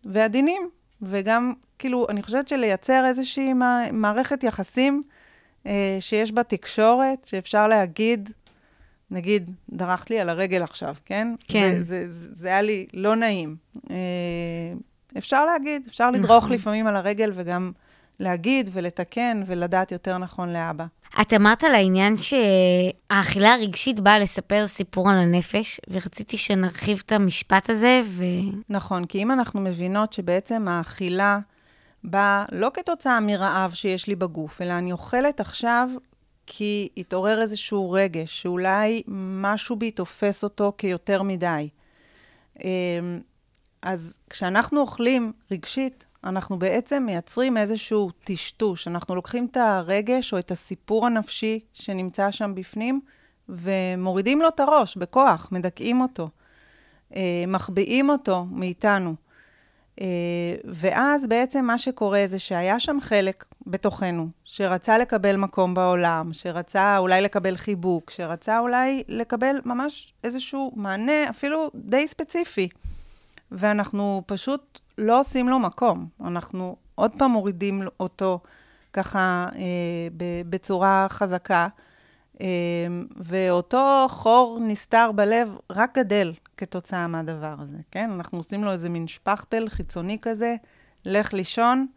[0.05, 0.69] ועדינים,
[1.01, 5.01] וגם, כאילו, אני חושבת שלייצר איזושהי מע- מערכת יחסים
[5.65, 8.29] אה, שיש בה תקשורת, שאפשר להגיד,
[9.11, 11.27] נגיד, דרכת לי על הרגל עכשיו, כן?
[11.47, 11.75] כן.
[11.77, 13.55] זה, זה, זה, זה היה לי לא נעים.
[13.89, 13.95] אה,
[15.17, 16.51] אפשר להגיד, אפשר לדרוך נכון.
[16.55, 17.71] לפעמים על הרגל וגם
[18.19, 20.85] להגיד ולתקן ולדעת יותר נכון לאבא.
[21.21, 27.69] את אמרת על העניין שהאכילה הרגשית באה לספר סיפור על הנפש, ורציתי שנרחיב את המשפט
[27.69, 28.23] הזה, ו...
[28.69, 31.39] נכון, כי אם אנחנו מבינות שבעצם האכילה
[32.03, 35.89] באה לא כתוצאה מרעב שיש לי בגוף, אלא אני אוכלת עכשיו
[36.45, 39.03] כי התעורר איזשהו רגש, שאולי
[39.41, 41.69] משהו בי תופס אותו כיותר מדי.
[42.63, 43.19] אמ,
[43.81, 48.87] אז כשאנחנו אוכלים רגשית, אנחנו בעצם מייצרים איזשהו טשטוש.
[48.87, 53.01] אנחנו לוקחים את הרגש או את הסיפור הנפשי שנמצא שם בפנים,
[53.49, 56.29] ומורידים לו את הראש בכוח, מדכאים אותו.
[57.15, 59.15] אה, מחביאים אותו מאיתנו.
[60.01, 60.05] אה,
[60.65, 67.21] ואז בעצם מה שקורה זה שהיה שם חלק בתוכנו, שרצה לקבל מקום בעולם, שרצה אולי
[67.21, 72.69] לקבל חיבוק, שרצה אולי לקבל ממש איזשהו מענה, אפילו די ספציפי.
[73.51, 76.07] ואנחנו פשוט לא עושים לו מקום.
[76.21, 78.39] אנחנו עוד פעם מורידים אותו
[78.93, 79.61] ככה אה,
[80.17, 81.67] ב- בצורה חזקה,
[82.41, 82.47] אה,
[83.17, 88.11] ואותו חור נסתר בלב רק גדל כתוצאה מהדבר הזה, כן?
[88.11, 90.55] אנחנו עושים לו איזה מין שפכטל חיצוני כזה,
[91.05, 91.87] לך לישון,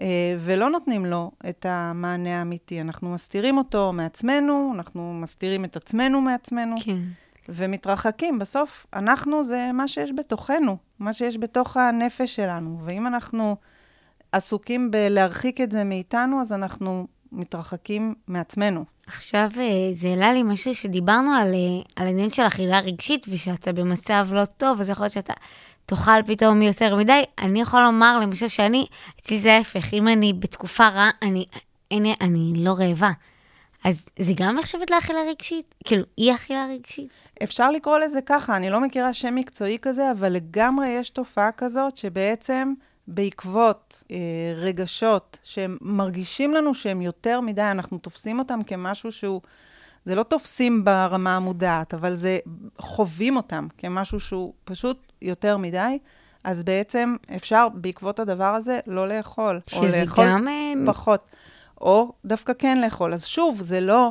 [0.00, 2.80] אה, ולא נותנים לו את המענה האמיתי.
[2.80, 6.76] אנחנו מסתירים אותו מעצמנו, אנחנו מסתירים את עצמנו מעצמנו.
[6.84, 6.98] כן.
[7.48, 8.38] ומתרחקים.
[8.38, 12.78] בסוף, אנחנו זה מה שיש בתוכנו, מה שיש בתוך הנפש שלנו.
[12.84, 13.56] ואם אנחנו
[14.32, 18.84] עסוקים בלהרחיק את זה מאיתנו, אז אנחנו מתרחקים מעצמנו.
[19.06, 23.72] עכשיו אה, זה העלה לי משהו שדיברנו על, אה, על העניין של אכילה רגשית, ושאתה
[23.72, 25.32] במצב לא טוב, אז יכול להיות שאתה
[25.86, 27.22] תאכל פתאום יותר מדי.
[27.38, 28.86] אני יכולה לומר, למשל, שאני,
[29.20, 31.44] אצלי זה ההפך, אם אני בתקופה רעה, אני,
[31.92, 33.10] אני, אני לא רעבה.
[33.86, 35.74] אז זה גם נחשבת לאכילה רגשית?
[35.84, 37.08] כאילו, אי אכילה רגשית?
[37.42, 41.96] אפשר לקרוא לזה ככה, אני לא מכירה שם מקצועי כזה, אבל לגמרי יש תופעה כזאת
[41.96, 42.72] שבעצם
[43.08, 44.16] בעקבות אה,
[44.56, 49.40] רגשות שהם מרגישים לנו שהם יותר מדי, אנחנו תופסים אותם כמשהו שהוא,
[50.04, 52.38] זה לא תופסים ברמה המודעת, אבל זה
[52.78, 55.98] חווים אותם כמשהו שהוא פשוט יותר מדי,
[56.44, 59.60] אז בעצם אפשר בעקבות הדבר הזה לא לאכול.
[59.76, 60.48] או לאכול גם...
[60.48, 61.30] אה, פחות.
[61.80, 63.14] או דווקא כן לאכול.
[63.14, 64.10] אז שוב, זה לא,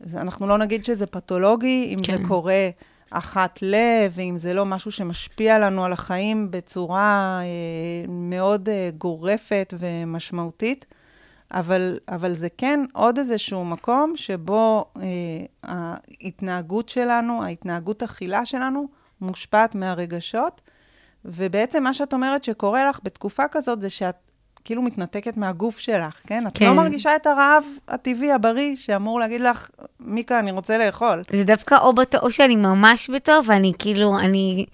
[0.00, 2.12] זה, אנחנו לא נגיד שזה פתולוגי, אם כן.
[2.12, 2.68] זה קורה
[3.10, 3.74] אחת ל,
[4.10, 10.86] ואם זה לא משהו שמשפיע לנו על החיים בצורה אה, מאוד אה, גורפת ומשמעותית,
[11.50, 15.02] אבל, אבל זה כן עוד איזשהו מקום שבו אה,
[15.62, 18.88] ההתנהגות שלנו, ההתנהגות אכילה שלנו,
[19.20, 20.62] מושפעת מהרגשות,
[21.24, 24.25] ובעצם מה שאת אומרת שקורה לך בתקופה כזאת זה שאת
[24.66, 26.46] כאילו מתנתקת מהגוף שלך, כן?
[26.46, 26.66] את כן.
[26.66, 31.22] לא מרגישה את הרעב הטבעי, הבריא, שאמור להגיד לך, מיקה, אני רוצה לאכול.
[31.32, 34.66] זה דווקא או בטוב, או שאני ממש בטוב, ואני כאילו, אני...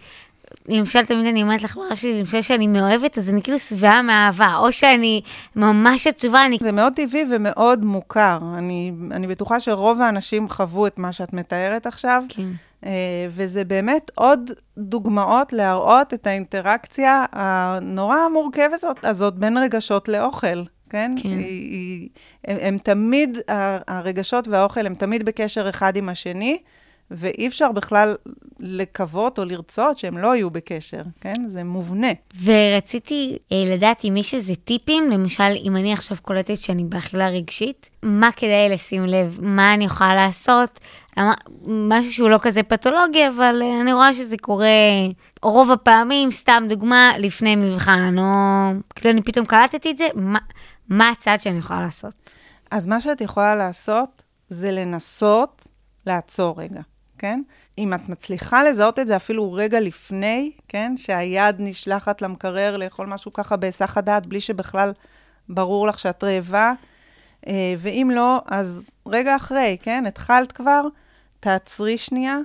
[0.69, 4.73] למשל, תמיד אני אומרת לחברה שלי, למשל שאני מאוהבת, אז אני כאילו שבעה מאהבה, או
[4.73, 5.21] שאני
[5.57, 6.59] ממש עצובה, אני...
[6.61, 8.39] זה מאוד טבעי ומאוד מוכר.
[8.59, 12.49] אני, אני בטוחה שרוב האנשים חוו את מה שאת מתארת עכשיו, כן.
[12.87, 12.91] אה,
[13.31, 21.15] וזה באמת עוד דוגמאות להראות את האינטראקציה הנורא המורכבת הזאת, הזאת בין רגשות לאוכל, כן?
[21.23, 21.29] כן.
[21.29, 22.09] היא, היא,
[22.45, 23.39] הם, הם תמיד,
[23.89, 26.59] הרגשות והאוכל הם תמיד בקשר אחד עם השני,
[27.15, 28.15] ואי אפשר בכלל
[28.61, 31.49] לקוות או לרצות שהם לא יהיו בקשר, כן?
[31.49, 32.09] זה מובנה.
[32.45, 37.91] ורציתי אה, לדעת אם יש איזה טיפים, למשל, אם אני עכשיו קולטת שאני באכילה רגשית,
[38.03, 40.81] מה כדאי לשים לב, מה אני יכולה לעשות,
[41.19, 41.33] אמר-
[41.67, 44.67] משהו שהוא לא כזה פתולוגי, אבל אה, אני רואה שזה קורה
[45.43, 48.25] רוב הפעמים, סתם דוגמה, לפני מבחן, או
[48.95, 50.39] כאילו אני פתאום קלטתי את זה, מה,
[50.89, 52.15] מה הצעד שאני יכולה לעשות?
[52.71, 55.69] אז מה שאת יכולה לעשות, זה לנסות
[56.07, 56.81] לעצור רגע,
[57.23, 57.43] כן?
[57.79, 60.95] אם את מצליחה לזהות את זה אפילו רגע לפני, כן?
[60.97, 64.93] שהיד נשלחת למקרר לאכול משהו ככה בהיסח הדעת, בלי שבכלל
[65.49, 66.73] ברור לך שאת רעבה,
[67.47, 70.05] אה, ואם לא, אז רגע אחרי, כן?
[70.07, 70.83] התחלת כבר,
[71.41, 72.39] תעצרי שנייה.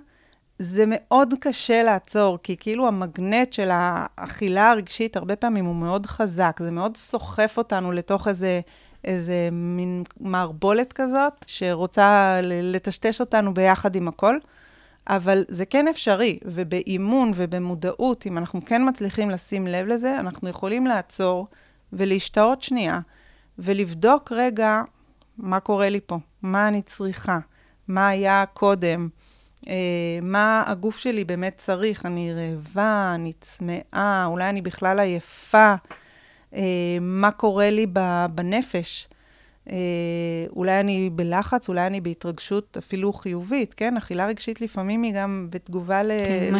[0.60, 6.60] זה מאוד קשה לעצור, כי כאילו המגנט של האכילה הרגשית, הרבה פעמים הוא מאוד חזק,
[6.64, 8.62] זה מאוד סוחף אותנו לתוך איזה,
[9.04, 14.38] איזה מין מערבולת כזאת, שרוצה לטשטש אותנו ביחד עם הכל.
[15.10, 20.88] אבל זה כן אפשרי, ובאימון ובמודעות, אם אנחנו כן מצליחים לשים לב לזה, אנחנו יכולים
[20.88, 21.48] לעצור
[21.94, 23.00] ולהשתאות שנייה,
[23.60, 24.82] ולבדוק רגע
[25.38, 27.40] מה קורה לי פה, מה אני צריכה,
[27.88, 29.10] מה היה קודם,
[29.68, 29.74] אה,
[30.22, 35.76] מה הגוף שלי באמת צריך, אני רעבה, אני צמאה, אולי אני בכלל עייפה,
[36.54, 36.62] אה,
[37.02, 37.86] מה קורה לי
[38.32, 39.08] בנפש.
[39.72, 39.76] אה,
[40.56, 43.98] אולי אני בלחץ, אולי אני בהתרגשות אפילו חיובית, כן?
[43.98, 46.12] אכילה רגשית לפעמים היא גם בתגובה ל...
[46.20, 46.54] כן.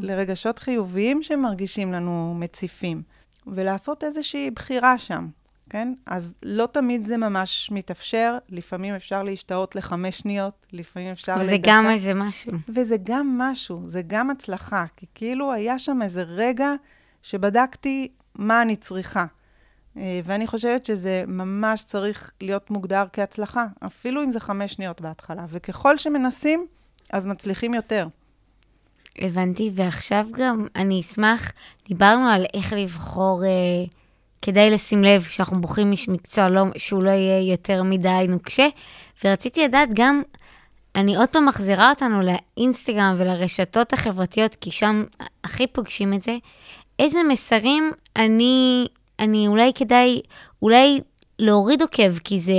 [0.00, 3.02] לרגשות חיוביים שמרגישים לנו מציפים.
[3.46, 5.28] ולעשות איזושהי בחירה שם,
[5.70, 5.94] כן?
[6.06, 11.70] אז לא תמיד זה ממש מתאפשר, לפעמים אפשר להשתאות לחמש שניות, לפעמים אפשר וזה לדקה.
[11.70, 12.52] גם איזה משהו.
[12.68, 16.74] וזה גם משהו, זה גם הצלחה, כי כאילו היה שם איזה רגע
[17.22, 19.24] שבדקתי מה אני צריכה.
[19.96, 25.44] אה, ואני חושבת שזה ממש צריך להיות מוגדר כהצלחה, אפילו אם זה חמש שניות בהתחלה.
[25.48, 26.66] וככל שמנסים,
[27.12, 28.06] אז מצליחים יותר.
[29.18, 31.52] הבנתי, ועכשיו גם אני אשמח,
[31.88, 33.48] דיברנו על איך לבחור, אה,
[34.42, 38.68] כדאי לשים לב שאנחנו בוחרים איש מקצוע, לא, שהוא לא יהיה יותר מדי נוקשה,
[39.24, 40.22] ורציתי לדעת גם,
[40.94, 45.04] אני עוד פעם מחזירה אותנו לאינסטגרם ולרשתות החברתיות, כי שם
[45.44, 46.36] הכי פוגשים את זה,
[46.98, 48.86] איזה מסרים אני,
[49.18, 50.20] אני אולי כדאי,
[50.62, 51.00] אולי
[51.38, 52.52] להוריד עוקב, כי זה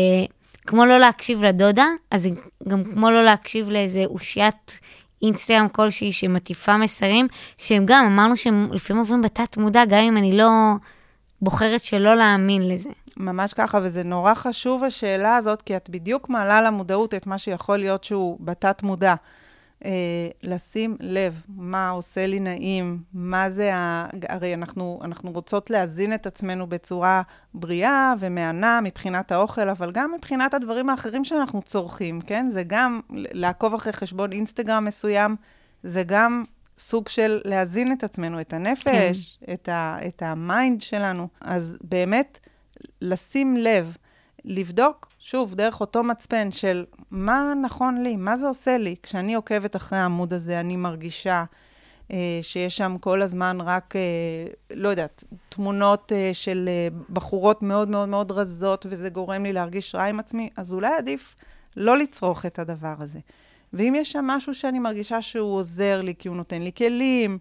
[0.68, 2.30] כמו לא להקשיב לדודה, אז זה
[2.68, 4.80] גם כמו לא להקשיב לאיזה אושיית
[5.22, 7.28] אינסטגרם כלשהי שמטיפה מסרים,
[7.58, 10.50] שהם גם, אמרנו שהם לפעמים עוברים בתת מודע, גם אם אני לא
[11.42, 12.90] בוחרת שלא להאמין לזה.
[13.18, 17.78] ממש ככה, וזה נורא חשוב השאלה הזאת, כי את בדיוק מעלה למודעות את מה שיכול
[17.78, 19.16] להיות שהוא בתת מודע.
[19.86, 19.92] אה,
[20.44, 24.08] לשים לב מה עושה לי נעים, מה זה ה...
[24.30, 27.22] הרי אנחנו, אנחנו רוצות להזין את עצמנו בצורה
[27.54, 32.50] בריאה ומהנה מבחינת האוכל, אבל גם מבחינת הדברים האחרים שאנחנו צורכים, כן?
[32.50, 35.36] זה גם לעקוב אחרי חשבון אינסטגרם מסוים,
[35.84, 36.44] זה גם
[36.78, 39.54] סוג של להזין את עצמנו, את הנפש, כן.
[39.54, 41.28] את, ה, את ה mind שלנו.
[41.42, 42.40] אז באמת,
[43.02, 43.98] לשים לב,
[44.46, 48.96] לבדוק, שוב, דרך אותו מצפן של מה נכון לי, מה זה עושה לי.
[49.04, 51.44] כשאני עוקבת אחרי העמוד הזה, אני מרגישה
[52.12, 54.02] אה, שיש שם כל הזמן רק, אה,
[54.76, 59.96] לא יודעת, תמונות אה, של אה, בחורות מאוד מאוד מאוד רזות, וזה גורם לי להרגיש
[59.96, 61.36] רע עם עצמי, אז אולי עדיף
[61.78, 63.20] לא לצרוך את הדבר הזה.
[63.74, 67.38] ואם יש שם משהו שאני מרגישה שהוא עוזר לי, כי הוא נותן לי כלים,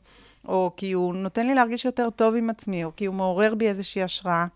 [0.49, 3.69] או כי הוא נותן לי להרגיש יותר טוב עם עצמי, או כי הוא מעורר בי
[3.69, 4.47] איזושהי השראה,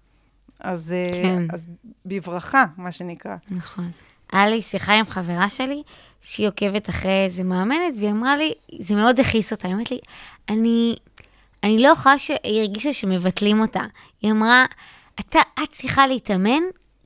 [0.60, 1.22] אז, כן.
[1.22, 1.54] כן.
[1.54, 1.66] אז
[2.06, 3.36] בברכה, מה שנקרא.
[3.50, 3.90] נכון.
[4.32, 5.82] היה לי שיחה עם חברה שלי,
[6.20, 9.98] שהיא עוקבת אחרי איזה מאמנת, והיא אמרה לי, זה מאוד הכעיס אותה, היא אומרת לי,
[10.48, 10.96] אני,
[11.62, 12.30] אני לא יכולה ש...
[12.42, 13.82] היא הרגישה שמבטלים אותה.
[14.22, 14.64] היא אמרה,
[15.20, 16.62] אתה, את צריכה להתאמן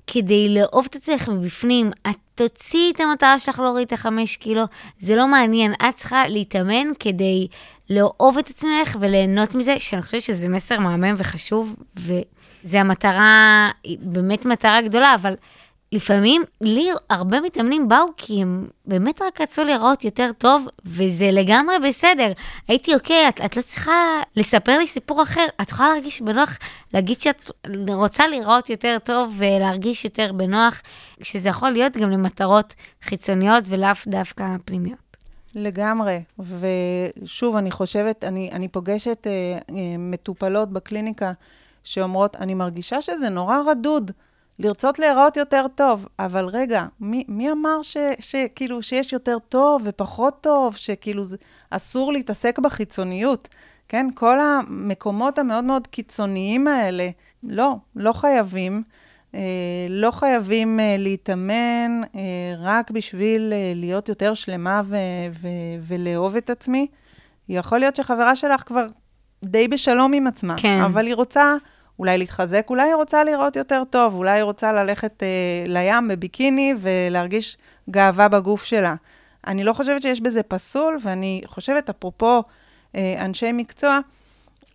[0.06, 1.90] כדי לאהוב את עצמך מבפנים.
[2.10, 4.62] את תוציאי את המטרה שלך להוריד את החמש קילו,
[4.98, 5.72] זה לא מעניין.
[5.88, 7.48] את צריכה להתאמן כדי
[7.90, 11.76] לאהוב את עצמך וליהנות מזה, שאני חושבת שזה מסר מהמם וחשוב,
[12.64, 15.34] וזה המטרה, באמת מטרה גדולה, אבל
[15.92, 21.74] לפעמים, לי הרבה מתאמנים באו כי הם באמת רק רצו להיראות יותר טוב, וזה לגמרי
[21.88, 22.32] בסדר.
[22.68, 26.58] הייתי, אוקיי, את, את לא צריכה לספר לי סיפור אחר, את יכולה להרגיש בנוח,
[26.94, 27.50] להגיד שאת
[27.88, 30.82] רוצה להיראות יותר טוב ולהרגיש יותר בנוח,
[31.22, 35.12] שזה יכול להיות גם למטרות חיצוניות ולאו דווקא פנימיות.
[35.54, 36.22] לגמרי.
[36.38, 39.32] ושוב, אני חושבת, אני, אני פוגשת אה,
[39.70, 41.32] אה, מטופלות בקליניקה
[41.84, 44.10] שאומרות, אני מרגישה שזה נורא רדוד.
[44.58, 50.38] לרצות להיראות יותר טוב, אבל רגע, מי, מי אמר ש, שכאילו שיש יותר טוב ופחות
[50.40, 51.36] טוב, שכאילו זה,
[51.70, 53.48] אסור להתעסק בחיצוניות,
[53.88, 54.06] כן?
[54.14, 57.08] כל המקומות המאוד מאוד קיצוניים האלה,
[57.42, 58.82] לא, לא חייבים.
[59.34, 59.40] אה,
[59.88, 62.20] לא חייבים אה, להתאמן אה,
[62.58, 64.96] רק בשביל אה, להיות יותר שלמה ו-
[65.32, 65.48] ו-
[65.88, 66.86] ולאהוב את עצמי.
[67.48, 68.86] יכול להיות שחברה שלך כבר
[69.44, 70.80] די בשלום עם עצמה, כן.
[70.84, 71.54] אבל היא רוצה
[71.98, 75.28] אולי להתחזק, אולי היא רוצה לראות יותר טוב, אולי היא רוצה ללכת אה,
[75.66, 77.56] לים בביקיני ולהרגיש
[77.90, 78.94] גאווה בגוף שלה.
[79.46, 82.42] אני לא חושבת שיש בזה פסול, ואני חושבת, אפרופו
[82.96, 83.98] אה, אנשי מקצוע,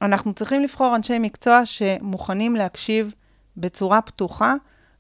[0.02, 3.14] אנחנו צריכים לבחור אנשי מקצוע שמוכנים להקשיב
[3.58, 4.54] בצורה פתוחה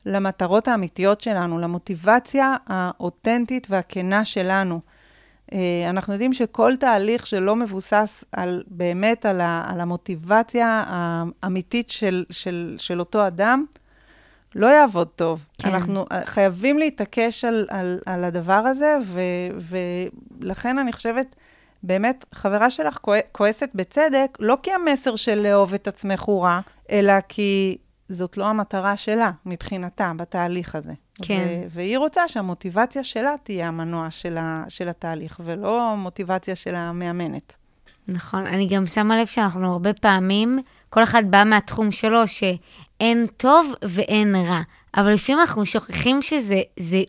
[0.05, 4.80] למטרות האמיתיות שלנו, למוטיבציה האותנטית והכנה שלנו.
[5.54, 12.26] אה, אנחנו יודעים שכל תהליך שלא מבוסס על, באמת על, ה, על המוטיבציה האמיתית של,
[12.30, 13.66] של, של אותו אדם,
[14.56, 15.48] לא יעבוד טוב.
[15.58, 15.70] כן.
[15.70, 19.20] אנחנו אה, חייבים להתעקש על, על, על הדבר הזה, ו,
[20.41, 21.36] ולכן אני חושבת,
[21.84, 26.60] באמת, חברה שלך כוע- כועסת בצדק, לא כי המסר של לאהוב את עצמך הוא רע,
[26.91, 27.78] אלא כי
[28.10, 30.93] זאת לא המטרה שלה, מבחינתה, בתהליך הזה.
[31.22, 31.45] כן.
[31.47, 37.53] ו- והיא רוצה שהמוטיבציה שלה תהיה המנוע של, ה- של התהליך, ולא מוטיבציה של המאמנת.
[38.07, 40.59] נכון, אני גם שמה לב שאנחנו הרבה פעמים,
[40.89, 44.61] כל אחד בא מהתחום שלו, שאין טוב ואין רע.
[44.97, 47.01] אבל לפעמים אנחנו שוכחים שזה, זה,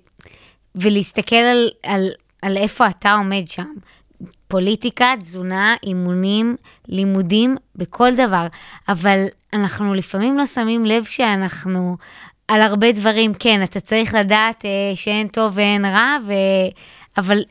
[0.74, 2.08] ולהסתכל על, על,
[2.42, 3.72] על איפה אתה עומד שם.
[4.48, 6.56] פוליטיקה, תזונה, אימונים,
[6.88, 8.46] לימודים, בכל דבר.
[8.88, 11.96] אבל אנחנו לפעמים לא שמים לב שאנחנו
[12.48, 16.32] על הרבה דברים, כן, אתה צריך לדעת אה, שאין טוב ואין רע, ו...
[17.16, 17.42] אבל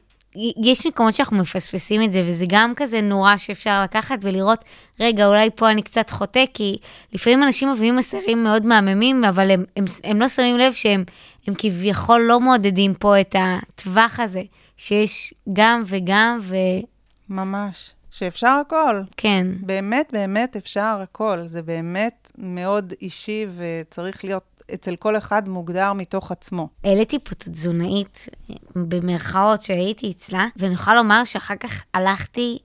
[0.63, 4.65] יש מקומות שאנחנו מפספסים את זה, וזה גם כזה נורא שאפשר לקחת ולראות,
[4.99, 6.77] רגע, אולי פה אני קצת חוטא, כי
[7.13, 11.03] לפעמים אנשים מביאים מסרים מאוד מהממים, אבל הם, הם, הם לא שמים לב שהם
[11.47, 14.41] הם כביכול לא מעודדים פה את הטווח הזה,
[14.77, 16.39] שיש גם וגם,
[17.29, 17.93] ממש.
[18.11, 19.01] שאפשר הכל.
[19.13, 21.41] וכן, באמת, באמת אפשר הכל.
[21.45, 26.69] זה באמת מאוד אישי וצריך להיות אצל כל אחד מוגדר מתוך עצמו.
[26.83, 28.29] העליתי פה את התזונאית,
[28.75, 32.57] במרכאות, שהייתי אצלה, ואני יכולה לומר שאחר כך הלכתי,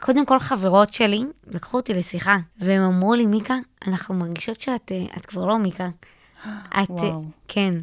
[0.00, 3.54] קודם כל חברות שלי לקחו אותי לשיחה, והם אמרו לי, מיקה,
[3.86, 5.88] אנחנו מרגישות שאת אה, את כבר לא מיקה.
[6.46, 7.24] את, אה, וואו.
[7.48, 7.74] כן.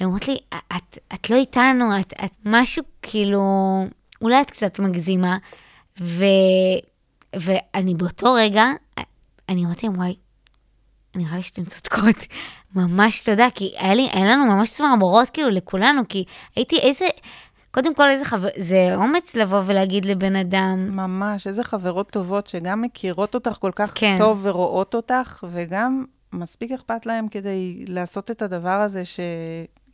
[0.00, 0.36] הן אומרות לי,
[0.76, 3.42] את, את לא איתנו, את, את משהו כאילו,
[4.22, 5.38] אולי את קצת מגזימה,
[6.00, 6.24] ו,
[7.36, 8.64] ואני באותו רגע,
[9.48, 10.16] אני אמרתי להם, וואי,
[11.16, 12.16] נראה לי שאתן צודקות.
[12.76, 16.24] ממש תודה, כי היה, לי, היה לנו ממש צמרמורות כאילו לכולנו, כי
[16.56, 17.06] הייתי איזה,
[17.70, 22.82] קודם כל איזה חבר, זה אומץ לבוא ולהגיד לבן אדם, ממש, איזה חברות טובות שגם
[22.82, 24.14] מכירות אותך כל כך כן.
[24.18, 29.02] טוב ורואות אותך, וגם מספיק אכפת להם כדי לעשות את הדבר הזה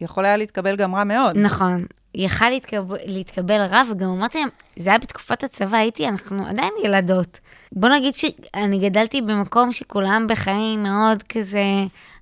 [0.00, 1.36] שיכול היה להתקבל גם רע מאוד.
[1.38, 1.84] נכון,
[2.14, 7.40] יכל להתקבל, להתקבל רע, וגם אמרתי להם, זה היה בתקופת הצבא, הייתי, אנחנו עדיין ילדות.
[7.72, 11.62] בוא נגיד שאני גדלתי במקום שכולם בחיים מאוד כזה,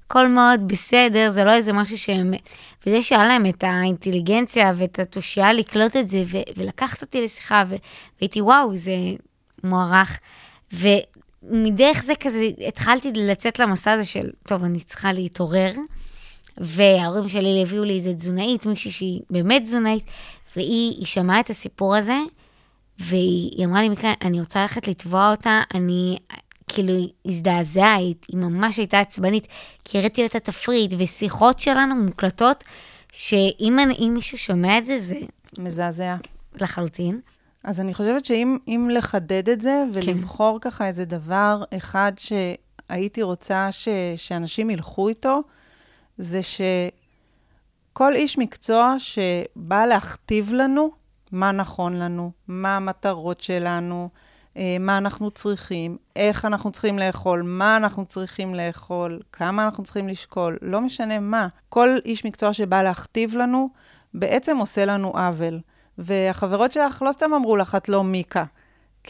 [0.07, 2.35] הכל מאוד בסדר, זה לא איזה משהו שהם...
[2.87, 7.77] וזה שהיה להם את האינטליגנציה ואת התושייה לקלוט את זה, ו- ולקחת אותי לשיחה, ו-
[8.21, 8.93] והייתי, וואו, זה
[9.65, 10.19] מוערך.
[10.73, 15.73] ומדרך זה כזה, התחלתי לצאת למסע הזה של, טוב, אני צריכה להתעורר.
[16.61, 20.05] וההורים שלי הביאו לי איזה תזונאית, מישהי שהיא באמת תזונאית,
[20.57, 22.17] והיא היא שמעה את הסיפור הזה,
[22.99, 26.17] והיא אמרה לי, מיקה, אני רוצה ללכת לתבוע אותה, אני
[26.69, 26.95] כאילו
[27.27, 29.47] הזדעזעה, היא, היא ממש הייתה עצבנית,
[29.85, 32.65] כי הראיתי לה את התפריט, ושיחות שלנו מוקלטות,
[33.13, 35.17] שאם אני- מישהו שומע את זה, זה
[35.59, 36.17] מזעזע.
[36.61, 37.21] לחלוטין.
[37.65, 43.69] אז אני חושבת שאם אם לחדד את זה ולבחור ככה איזה דבר אחד שהייתי רוצה
[43.71, 45.41] ש, שאנשים ילכו איתו,
[46.19, 50.91] זה שכל איש מקצוע שבא להכתיב לנו
[51.33, 54.09] מה נכון לנו, מה המטרות שלנו,
[54.57, 60.09] אה, מה אנחנו צריכים, איך אנחנו צריכים לאכול, מה אנחנו צריכים לאכול, כמה אנחנו צריכים
[60.09, 61.49] לשקול, לא משנה מה.
[61.69, 63.69] כל איש מקצוע שבא להכתיב לנו,
[64.15, 65.61] בעצם עושה לנו עוול.
[65.99, 68.45] והחברות שלך לא סתם אמרו לך, את לא מיקה.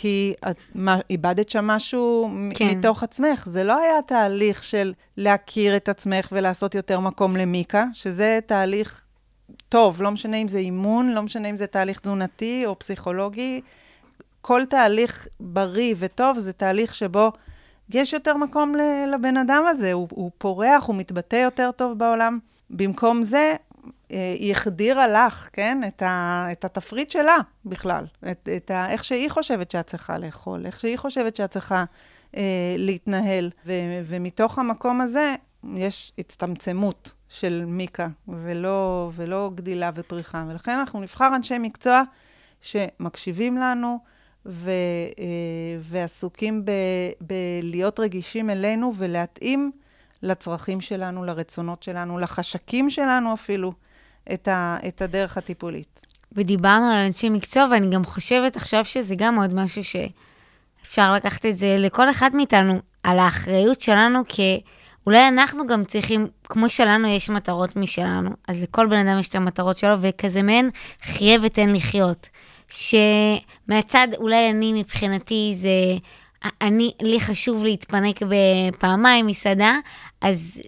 [0.00, 2.66] כי את מה, איבדת שם משהו כן.
[2.66, 3.46] מתוך עצמך.
[3.50, 9.06] זה לא היה תהליך של להכיר את עצמך ולעשות יותר מקום למיקה, שזה תהליך
[9.68, 13.60] טוב, לא משנה אם זה אימון, לא משנה אם זה תהליך תזונתי או פסיכולוגי.
[14.40, 17.32] כל תהליך בריא וטוב זה תהליך שבו
[17.94, 18.72] יש יותר מקום
[19.12, 22.38] לבן אדם הזה, הוא, הוא פורח, הוא מתבטא יותר טוב בעולם.
[22.70, 23.56] במקום זה,
[24.10, 29.30] היא החדירה לך, כן, את, ה, את התפריט שלה בכלל, את, את ה, איך שהיא
[29.30, 31.84] חושבת שאת צריכה לאכול, איך שהיא חושבת שאת צריכה
[32.36, 33.50] אה, להתנהל.
[33.66, 33.72] ו,
[34.04, 35.34] ומתוך המקום הזה
[35.74, 40.44] יש הצטמצמות של מיקה, ולא, ולא גדילה ופריחה.
[40.48, 42.02] ולכן אנחנו נבחר אנשי מקצוע
[42.60, 43.98] שמקשיבים לנו,
[44.46, 44.70] ו,
[45.18, 45.24] אה,
[45.80, 46.70] ועסוקים ב,
[47.20, 49.72] בלהיות רגישים אלינו ולהתאים
[50.22, 53.72] לצרכים שלנו, לרצונות שלנו, לחשקים שלנו אפילו,
[54.34, 56.00] את, ה, את הדרך הטיפולית.
[56.32, 61.58] ודיברנו על אנשי מקצוע, ואני גם חושבת עכשיו שזה גם עוד משהו שאפשר לקחת את
[61.58, 64.60] זה לכל אחד מאיתנו, על האחריות שלנו, כי
[65.06, 69.34] אולי אנחנו גם צריכים, כמו שלנו יש מטרות משלנו, אז לכל בן אדם יש את
[69.34, 70.70] המטרות שלו, וכזה מעין
[71.02, 72.28] חיה ותן לחיות.
[72.68, 75.68] שמהצד, אולי אני מבחינתי זה...
[76.62, 79.78] אני, לי חשוב להתפנק בפעמיים מסעדה,
[80.20, 80.60] אז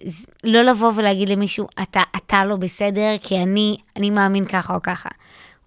[0.43, 5.09] לא לבוא ולהגיד למישהו, אתה, אתה לא בסדר, כי אני, אני מאמין ככה או ככה.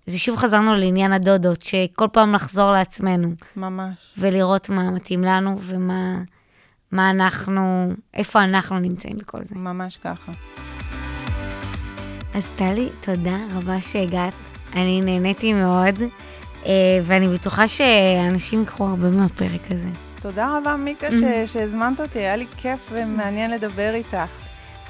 [0.06, 4.14] זה שוב חזרנו לעניין הדודות, שכל פעם לחזור לעצמנו, ממש.
[4.18, 6.14] ולראות מה מתאים לנו, ומה
[6.92, 9.54] מה אנחנו, איפה אנחנו נמצאים בכל זה.
[9.54, 10.32] ממש ככה.
[12.34, 14.34] אז טלי, תודה רבה שהגעת.
[14.72, 15.94] אני נהניתי מאוד,
[17.02, 19.88] ואני בטוחה שאנשים ייקחו הרבה מהפרק הזה.
[20.22, 24.16] תודה רבה, מיקה, ש- שהזמנת אותי, היה לי כיף ומעניין לדבר איתך.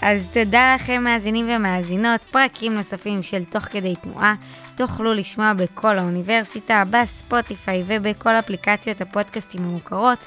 [0.03, 4.35] אז תודה לכם מאזינים ומאזינות, פרקים נוספים של תוך כדי תנועה
[4.77, 10.19] תוכלו לשמוע בכל האוניברסיטה, בספוטיפיי ובכל אפליקציות הפודקאסטים המוכרות.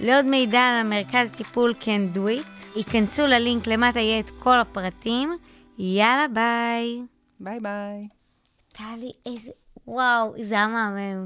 [0.00, 5.36] לעוד מידע על המרכז טיפול can do it, היכנסו ללינק למטה יהיה את כל הפרטים.
[5.78, 7.00] יאללה ביי.
[7.40, 8.08] ביי ביי.
[8.72, 9.50] טלי, איזה...
[9.86, 11.22] וואו, זה היה מהמם.